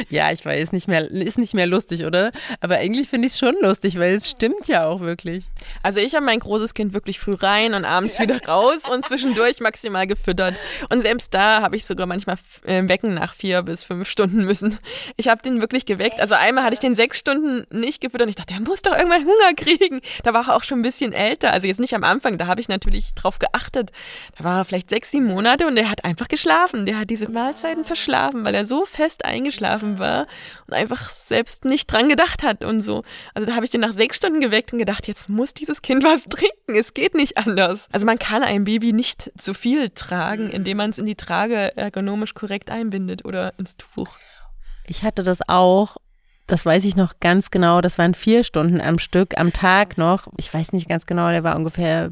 ja, 0.09 0.33
ich 0.33 0.45
weiß, 0.45 0.73
nicht 0.73 0.89
mehr, 0.89 1.11
ist 1.11 1.39
nicht 1.39 1.55
mehr 1.55 1.67
lustig, 1.67 2.05
oder? 2.05 2.31
Aber 2.61 2.77
eigentlich 2.77 3.09
finde 3.09 3.27
ich 3.27 3.35
es 3.35 3.39
schon 3.39 3.55
lustig, 3.61 3.99
weil 3.99 4.15
es 4.15 4.31
stimmt 4.31 4.69
ja 4.69 4.87
auch 4.87 5.01
wirklich. 5.01 5.45
Also 5.83 6.01
ich 6.01 6.15
habe 6.15 6.25
mein 6.25 6.39
großes 6.39 6.75
Kind 6.75 6.95
wirklich 6.95 7.19
früh 7.19 7.35
rein 7.35 7.75
und 7.75 7.85
abends 7.85 8.21
wieder 8.21 8.41
raus 8.47 8.89
und 8.93 9.05
zwischendurch 9.05 9.61
maximal 9.61 10.07
gefüttert. 10.07 10.55
Und 10.91 11.03
selbst 11.03 11.35
da 11.35 11.63
habe 11.63 11.77
ich 11.77 11.87
sogar 11.87 12.07
manchmal 12.07 12.37
äh, 12.67 12.89
wecken 12.89 13.15
nach 13.15 13.35
vier 13.35 13.63
bis 13.63 13.85
fünf 13.85 14.09
Stunden 14.09 14.45
müssen. 14.45 14.79
Ich 15.17 15.29
habe 15.29 15.43
den 15.43 15.61
wirklich 15.61 15.87
geweckt. 15.87 16.21
Also 16.21 16.35
einmal 16.35 16.65
hatte 16.65 16.75
ich 16.75 16.81
den 16.81 16.95
sechs 16.95 17.19
Stunden 17.19 17.67
nicht 17.77 18.01
gefüttert 18.01 18.29
ich 18.33 18.37
dachte, 18.37 18.55
der 18.55 18.63
muss 18.63 18.83
doch 18.83 18.97
irgendwann 18.97 19.25
Hunger 19.25 19.55
kriegen. 19.57 20.01
Da 20.23 20.35
war 20.35 20.49
er 20.49 20.57
auch 20.57 20.65
schon 20.65 20.81
ein 20.81 20.83
bisschen 20.83 21.13
älter. 21.13 21.53
Also 21.53 21.67
jetzt 21.67 21.81
nicht 21.81 21.95
am 21.95 22.05
Anfang, 22.05 22.39
da 22.39 22.47
habe 22.47 22.61
ich 22.61 22.69
natürlich 22.69 23.15
drauf 23.15 23.39
geachtet. 23.39 23.91
Da 24.37 24.45
war 24.45 24.59
er 24.59 24.65
vielleicht 24.65 24.91
sechs, 24.91 25.11
sieben 25.11 25.27
Monate 25.27 25.67
und 25.67 25.77
er 25.77 25.91
hat 25.91 26.05
einfach 26.05 26.29
geschlafen. 26.29 26.87
Der 26.87 26.99
hat 26.99 27.11
diese 27.11 27.29
Mahlzeiten 27.29 27.85
verschlafen, 27.85 28.45
weil 28.45 28.55
er 28.55 28.65
so 28.65 28.85
fest 28.85 29.25
eingeschlafen 29.25 29.99
war 29.99 30.27
und 30.67 30.75
einfach 30.75 31.11
selbst 31.11 31.65
nicht 31.65 31.93
dran 31.93 32.09
gedacht 32.09 32.43
hat 32.43 32.65
und 32.65 32.81
so. 32.81 33.05
Also 33.35 33.47
da 33.47 33.55
habe 33.55 33.65
ich 33.65 33.71
den 33.71 33.83
nach 33.83 33.93
sechs 33.93 34.17
Stunden 34.17 34.41
geweckt 34.41 34.73
und 34.73 34.79
gedacht, 34.79 35.07
jetzt 35.07 35.29
muss 35.29 35.55
dieses 35.55 35.83
Kind 35.83 36.03
was 36.05 36.25
trinken. 36.25 36.75
Es 36.75 36.95
geht 36.95 37.15
nicht 37.15 37.39
anders. 37.39 37.89
Also 37.93 38.07
man 38.07 38.19
kann 38.19 38.43
ein 38.43 38.65
Baby 38.65 38.93
nicht 38.93 39.31
zu 39.37 39.55
viel 39.55 39.91
tragen, 39.91 40.51
indem 40.51 40.79
man 40.79 40.91
es 40.91 40.99
in 40.99 41.07
die 41.07 41.17
Trage 41.17 41.77
ergonomisch 41.77 42.35
korrekt 42.35 42.71
einbindet 42.71 43.25
oder 43.25 43.53
ins 43.59 43.77
Tuch. 43.77 44.17
Ich 44.87 45.03
hatte 45.05 45.23
das 45.23 45.49
auch 45.49 45.97
das 46.47 46.67
weiß 46.67 46.85
ich 46.85 46.97
noch 46.97 47.15
ganz 47.21 47.51
genau, 47.51 47.81
das 47.81 47.99
waren 47.99 48.15
vier 48.15 48.45
Stunden 48.45 48.81
am 48.81 48.99
Stück, 48.99 49.39
am 49.39 49.53
Tag 49.53 49.97
noch. 49.99 50.29
Ich 50.37 50.53
weiß 50.53 50.73
nicht 50.73 50.89
ganz 50.89 51.07
genau, 51.07 51.31
der 51.31 51.45
war 51.45 51.57
ungefähr 51.57 52.11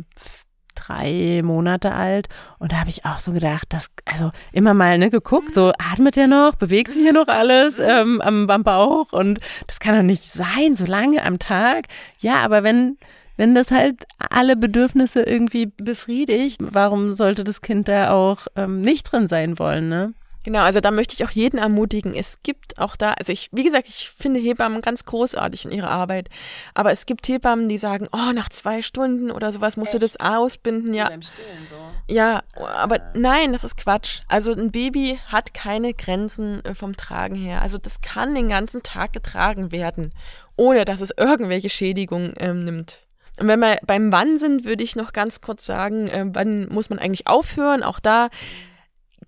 drei 0.74 1.42
Monate 1.44 1.92
alt. 1.92 2.28
Und 2.58 2.72
da 2.72 2.78
habe 2.78 2.90
ich 2.90 3.04
auch 3.04 3.18
so 3.18 3.32
gedacht, 3.32 3.66
dass, 3.72 3.90
also 4.04 4.30
immer 4.52 4.74
mal 4.74 4.98
ne, 4.98 5.10
geguckt, 5.10 5.54
so 5.54 5.72
atmet 5.78 6.16
er 6.16 6.26
noch, 6.26 6.54
bewegt 6.54 6.92
sich 6.92 7.02
hier 7.02 7.12
noch 7.12 7.28
alles 7.28 7.78
ähm, 7.78 8.20
am, 8.20 8.48
am 8.48 8.62
Bauch. 8.62 9.12
Und 9.12 9.40
das 9.66 9.80
kann 9.80 9.96
doch 9.96 10.02
nicht 10.02 10.32
sein, 10.32 10.74
so 10.74 10.84
lange 10.84 11.24
am 11.24 11.38
Tag. 11.38 11.86
Ja, 12.20 12.40
aber 12.40 12.62
wenn, 12.62 12.98
wenn 13.36 13.54
das 13.54 13.70
halt 13.70 14.06
alle 14.18 14.56
Bedürfnisse 14.56 15.22
irgendwie 15.22 15.66
befriedigt, 15.66 16.60
warum 16.60 17.14
sollte 17.14 17.44
das 17.44 17.62
Kind 17.62 17.88
da 17.88 18.12
auch 18.12 18.46
ähm, 18.56 18.80
nicht 18.80 19.10
drin 19.10 19.28
sein 19.28 19.58
wollen, 19.58 19.88
ne? 19.88 20.14
Genau, 20.42 20.60
also 20.60 20.80
da 20.80 20.90
möchte 20.90 21.14
ich 21.14 21.24
auch 21.24 21.30
jeden 21.30 21.58
ermutigen. 21.58 22.14
Es 22.14 22.42
gibt 22.42 22.78
auch 22.78 22.96
da, 22.96 23.10
also 23.10 23.32
ich, 23.32 23.50
wie 23.52 23.62
gesagt, 23.62 23.88
ich 23.88 24.10
finde 24.10 24.40
Hebammen 24.40 24.80
ganz 24.80 25.04
großartig 25.04 25.66
in 25.66 25.70
ihrer 25.70 25.90
Arbeit. 25.90 26.30
Aber 26.74 26.90
es 26.92 27.04
gibt 27.04 27.28
Hebammen, 27.28 27.68
die 27.68 27.76
sagen, 27.76 28.08
oh, 28.12 28.32
nach 28.32 28.48
zwei 28.48 28.80
Stunden 28.80 29.30
oder 29.30 29.52
sowas 29.52 29.76
musst 29.76 29.94
Echt? 29.94 30.02
du 30.02 30.06
das 30.06 30.18
ausbinden, 30.18 30.94
ja. 30.94 31.08
Beim 31.08 31.20
Stillen 31.20 31.66
so. 31.68 31.74
Ja, 32.12 32.42
aber 32.54 33.02
ah. 33.02 33.10
nein, 33.14 33.52
das 33.52 33.64
ist 33.64 33.76
Quatsch. 33.76 34.20
Also 34.28 34.52
ein 34.52 34.70
Baby 34.70 35.18
hat 35.26 35.52
keine 35.52 35.92
Grenzen 35.92 36.64
äh, 36.64 36.74
vom 36.74 36.96
Tragen 36.96 37.34
her. 37.34 37.60
Also 37.60 37.76
das 37.76 38.00
kann 38.00 38.34
den 38.34 38.48
ganzen 38.48 38.82
Tag 38.82 39.12
getragen 39.12 39.72
werden, 39.72 40.10
ohne 40.56 40.86
dass 40.86 41.02
es 41.02 41.12
irgendwelche 41.16 41.68
Schädigungen 41.68 42.32
ähm, 42.38 42.60
nimmt. 42.60 43.06
Und 43.38 43.48
wenn 43.48 43.60
wir 43.60 43.78
beim 43.86 44.10
Wann 44.10 44.38
sind, 44.38 44.64
würde 44.64 44.84
ich 44.84 44.96
noch 44.96 45.12
ganz 45.12 45.40
kurz 45.40 45.66
sagen, 45.66 46.08
äh, 46.08 46.24
wann 46.28 46.68
muss 46.68 46.88
man 46.88 46.98
eigentlich 46.98 47.26
aufhören? 47.26 47.82
Auch 47.82 48.00
da 48.00 48.28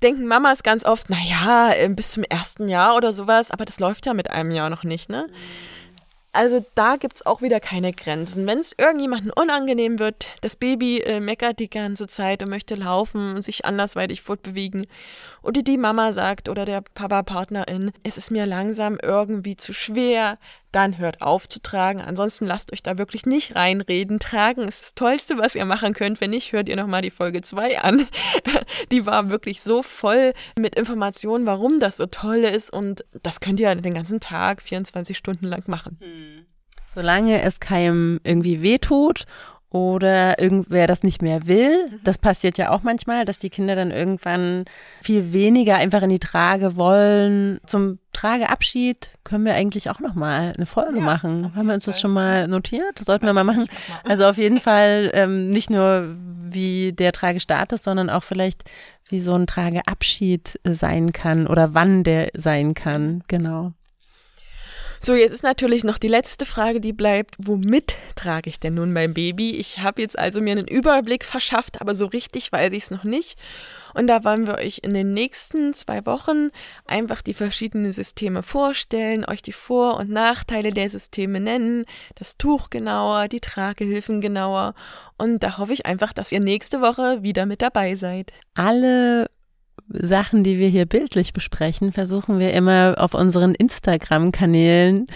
denken 0.03 0.27
Mamas 0.27 0.62
ganz 0.62 0.85
oft, 0.85 1.09
naja, 1.11 1.73
äh, 1.73 1.88
bis 1.88 2.12
zum 2.12 2.25
ersten 2.25 2.69
Jahr 2.69 2.97
oder 2.97 3.12
sowas, 3.12 3.51
aber 3.51 3.65
das 3.65 3.81
läuft 3.81 4.07
ja 4.07 4.15
mit 4.15 4.31
einem 4.31 4.51
Jahr 4.51 4.71
noch 4.71 4.85
nicht, 4.85 5.09
ne? 5.09 5.29
Also 6.35 6.65
da 6.75 6.97
gibt 6.97 7.17
es 7.17 7.27
auch 7.27 7.43
wieder 7.43 7.61
keine 7.61 7.93
Grenzen. 7.93 8.47
Wenn 8.47 8.59
es 8.59 8.75
irgendjemandem 8.79 9.33
unangenehm 9.37 9.99
wird, 9.99 10.29
das 10.41 10.57
Baby 10.57 11.01
äh, 11.01 11.21
meckert 11.21 11.59
die 11.59 11.69
ganze 11.69 12.07
Zeit 12.07 12.43
und 12.43 12.49
möchte 12.49 12.75
laufen 12.75 13.35
und 13.35 13.43
sich 13.43 13.67
andersweitig 13.67 14.23
fortbewegen, 14.23 14.87
oder 15.43 15.61
die 15.61 15.77
Mama 15.77 16.15
sagt 16.15 16.49
oder 16.49 16.65
der 16.65 16.81
Papa-Partnerin, 16.95 17.93
es 18.03 18.17
ist 18.17 18.31
mir 18.31 18.47
langsam 18.47 18.99
irgendwie 19.03 19.57
zu 19.57 19.75
schwer, 19.75 20.38
dann 20.72 20.98
hört 20.98 21.22
auf 21.22 21.48
zu 21.48 21.61
tragen. 21.61 22.00
Ansonsten 22.00 22.46
lasst 22.46 22.72
euch 22.72 22.82
da 22.82 22.98
wirklich 22.98 23.26
nicht 23.26 23.54
reinreden. 23.54 24.18
Tragen 24.18 24.66
ist 24.66 24.82
das 24.82 24.94
Tollste, 24.94 25.38
was 25.38 25.54
ihr 25.54 25.64
machen 25.64 25.94
könnt. 25.94 26.20
Wenn 26.20 26.30
nicht, 26.30 26.52
hört 26.52 26.68
ihr 26.68 26.76
nochmal 26.76 27.02
die 27.02 27.11
Folge 27.11 27.42
2 27.42 27.80
an. 27.80 28.06
Die 28.90 29.06
war 29.06 29.30
wirklich 29.30 29.62
so 29.62 29.82
voll 29.82 30.32
mit 30.58 30.74
Informationen, 30.74 31.46
warum 31.46 31.78
das 31.78 31.98
so 31.98 32.06
toll 32.06 32.38
ist. 32.38 32.72
Und 32.72 33.04
das 33.22 33.40
könnt 33.40 33.61
ihr 33.61 33.74
den 33.74 33.94
ganzen 33.94 34.20
Tag, 34.20 34.62
24 34.62 35.16
Stunden 35.16 35.46
lang 35.46 35.64
machen. 35.66 35.98
Hm. 36.00 36.46
Solange 36.88 37.40
es 37.40 37.58
keinem 37.58 38.20
irgendwie 38.22 38.61
wehtut 38.61 39.24
oder 39.72 40.38
irgendwer 40.38 40.87
das 40.87 41.02
nicht 41.02 41.22
mehr 41.22 41.46
will. 41.46 41.87
Mhm. 41.88 42.00
Das 42.04 42.18
passiert 42.18 42.58
ja 42.58 42.70
auch 42.70 42.82
manchmal, 42.82 43.24
dass 43.24 43.38
die 43.38 43.50
Kinder 43.50 43.74
dann 43.74 43.90
irgendwann 43.90 44.66
viel 45.00 45.32
weniger 45.32 45.76
einfach 45.76 46.02
in 46.02 46.11
die 46.11 46.18
Trage 46.18 46.76
wollen. 46.76 47.58
Zum 47.66 47.98
Trageabschied 48.12 49.12
können 49.24 49.46
wir 49.46 49.54
eigentlich 49.54 49.88
auch 49.88 50.00
noch 50.00 50.14
mal 50.14 50.52
eine 50.54 50.66
Folge 50.66 50.98
ja, 50.98 51.04
machen. 51.04 51.54
Haben 51.56 51.68
wir 51.68 51.74
uns 51.74 51.85
Fall. 51.85 51.92
das 51.92 52.00
schon 52.00 52.12
mal 52.12 52.48
notiert? 52.48 52.98
Sollten 52.98 53.24
wir 53.24 53.32
mal 53.32 53.44
machen. 53.44 53.66
Also 54.04 54.26
auf 54.26 54.37
jeden 54.37 54.61
Fall 54.61 55.11
ähm, 55.14 55.48
nicht 55.48 55.70
nur 55.70 56.16
wie 56.50 56.92
der 56.92 57.12
Tragestart 57.12 57.72
ist, 57.72 57.85
sondern 57.85 58.11
auch 58.11 58.22
vielleicht 58.22 58.64
wie 59.08 59.20
so 59.20 59.35
ein 59.35 59.46
Trageabschied 59.46 60.61
sein 60.64 61.12
kann 61.12 61.46
oder 61.46 61.72
wann 61.74 62.04
der 62.04 62.30
sein 62.35 62.74
kann. 62.74 63.24
Genau. 63.28 63.72
So, 65.05 65.17
jetzt 65.17 65.33
ist 65.33 65.43
natürlich 65.43 65.83
noch 65.83 65.99
die 65.99 66.07
letzte 66.07 66.47
Frage, 66.47 66.81
die 66.81 66.93
bleibt. 66.93 67.35
Womit 67.37 67.97
trage 68.15 68.49
ich 68.49 68.61
denn 68.61 68.75
nun 68.75 68.93
mein 68.93 69.15
Baby? 69.15 69.57
Ich 69.57 69.81
habe 69.81 70.01
jetzt 70.01 70.17
also 70.17 70.41
mir 70.41 70.53
einen 70.53 70.69
Überblick 70.69 71.25
verschafft, 71.25 71.81
aber 71.81 71.97
so 71.97 72.07
richtig 72.07 72.53
weiß 72.53 72.73
ich 72.73 72.85
es 72.85 72.91
noch 72.93 73.03
nicht. 73.03 73.37
Und 73.95 74.07
da 74.07 74.23
wollen 74.23 74.47
wir 74.47 74.59
euch 74.59 74.79
in 74.85 74.95
den 74.95 75.12
nächsten 75.12 75.75
zwei 75.75 76.07
Wochen 76.07 76.51
einfach 76.87 77.21
die 77.21 77.35
verschiedenen 77.35 77.91
Systeme 77.91 78.45
vorstellen, 78.45 79.25
euch 79.25 79.43
die 79.43 79.51
Vor- 79.51 79.97
und 79.97 80.09
Nachteile 80.09 80.71
der 80.71 80.88
Systeme 80.88 81.41
nennen, 81.41 81.85
das 82.15 82.37
Tuch 82.37 82.71
genauer, 82.71 83.27
die 83.27 83.41
Tragehilfen 83.41 84.21
genauer. 84.21 84.75
Und 85.19 85.43
da 85.43 85.59
hoffe 85.59 85.73
ich 85.73 85.85
einfach, 85.85 86.12
dass 86.12 86.31
ihr 86.31 86.41
nächste 86.41 86.81
Woche 86.81 87.25
wieder 87.25 87.45
mit 87.45 87.61
dabei 87.61 87.97
seid. 87.97 88.33
Alle 88.55 89.29
Sachen, 89.88 90.44
die 90.44 90.58
wir 90.58 90.68
hier 90.68 90.87
bildlich 90.87 91.32
besprechen, 91.32 91.92
versuchen 91.92 92.38
wir 92.38 92.52
immer 92.52 92.94
auf 92.98 93.14
unseren 93.14 93.54
Instagram-Kanälen 93.54 95.06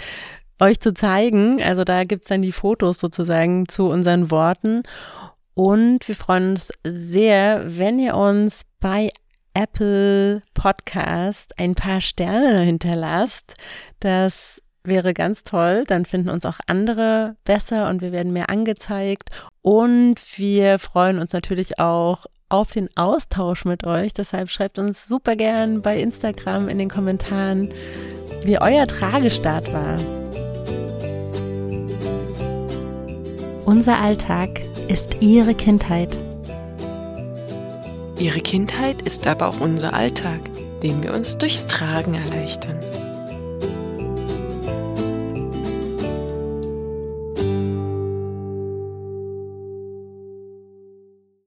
euch 0.61 0.81
zu 0.81 0.95
zeigen. 0.95 1.63
Also 1.63 1.85
da 1.85 2.05
gibt's 2.05 2.29
dann 2.29 2.43
die 2.43 2.53
Fotos 2.53 2.99
sozusagen 2.99 3.69
zu 3.69 3.89
unseren 3.89 4.31
Worten. 4.31 4.83
Und 5.55 6.07
wir 6.07 6.15
freuen 6.15 6.51
uns 6.51 6.73
sehr, 6.85 7.79
wenn 7.79 7.99
ihr 7.99 8.17
uns 8.17 8.63
bei 8.81 9.09
Apple 9.55 10.43
Podcast 10.53 11.59
ein 11.59 11.75
paar 11.75 12.03
Sterne 12.03 12.61
hinterlasst. 12.61 13.55
Das 14.01 14.61
wäre 14.85 15.15
ganz 15.15 15.45
toll. 15.45 15.85
Dann 15.87 16.05
finden 16.05 16.29
uns 16.29 16.45
auch 16.45 16.59
andere 16.67 17.37
besser 17.45 17.89
und 17.89 18.03
wir 18.03 18.13
werden 18.13 18.33
mehr 18.33 18.51
angezeigt. 18.51 19.31
Und 19.63 20.21
wir 20.37 20.79
freuen 20.79 21.19
uns 21.19 21.33
natürlich 21.33 21.79
auch 21.79 22.27
auf 22.49 22.71
den 22.71 22.89
Austausch 22.97 23.65
mit 23.65 23.85
euch. 23.85 24.13
Deshalb 24.15 24.51
schreibt 24.51 24.79
uns 24.79 25.07
super 25.07 25.37
gern 25.37 25.83
bei 25.83 25.99
Instagram 25.99 26.69
in 26.69 26.79
den 26.79 26.89
Kommentaren, 26.89 27.73
wie 28.45 28.61
euer 28.61 28.87
Tragestart 28.87 29.73
war. 29.73 29.97
Unser 33.65 33.99
Alltag 33.99 34.61
ist 34.89 35.17
Ihre 35.21 35.55
Kindheit. 35.55 36.17
Ihre 38.19 38.41
Kindheit 38.41 39.03
ist 39.03 39.27
aber 39.27 39.49
auch 39.49 39.61
unser 39.61 39.93
Alltag, 39.93 40.41
den 40.83 41.03
wir 41.03 41.13
uns 41.13 41.37
durchs 41.37 41.67
Tragen 41.67 42.15
erleichtern. 42.15 42.79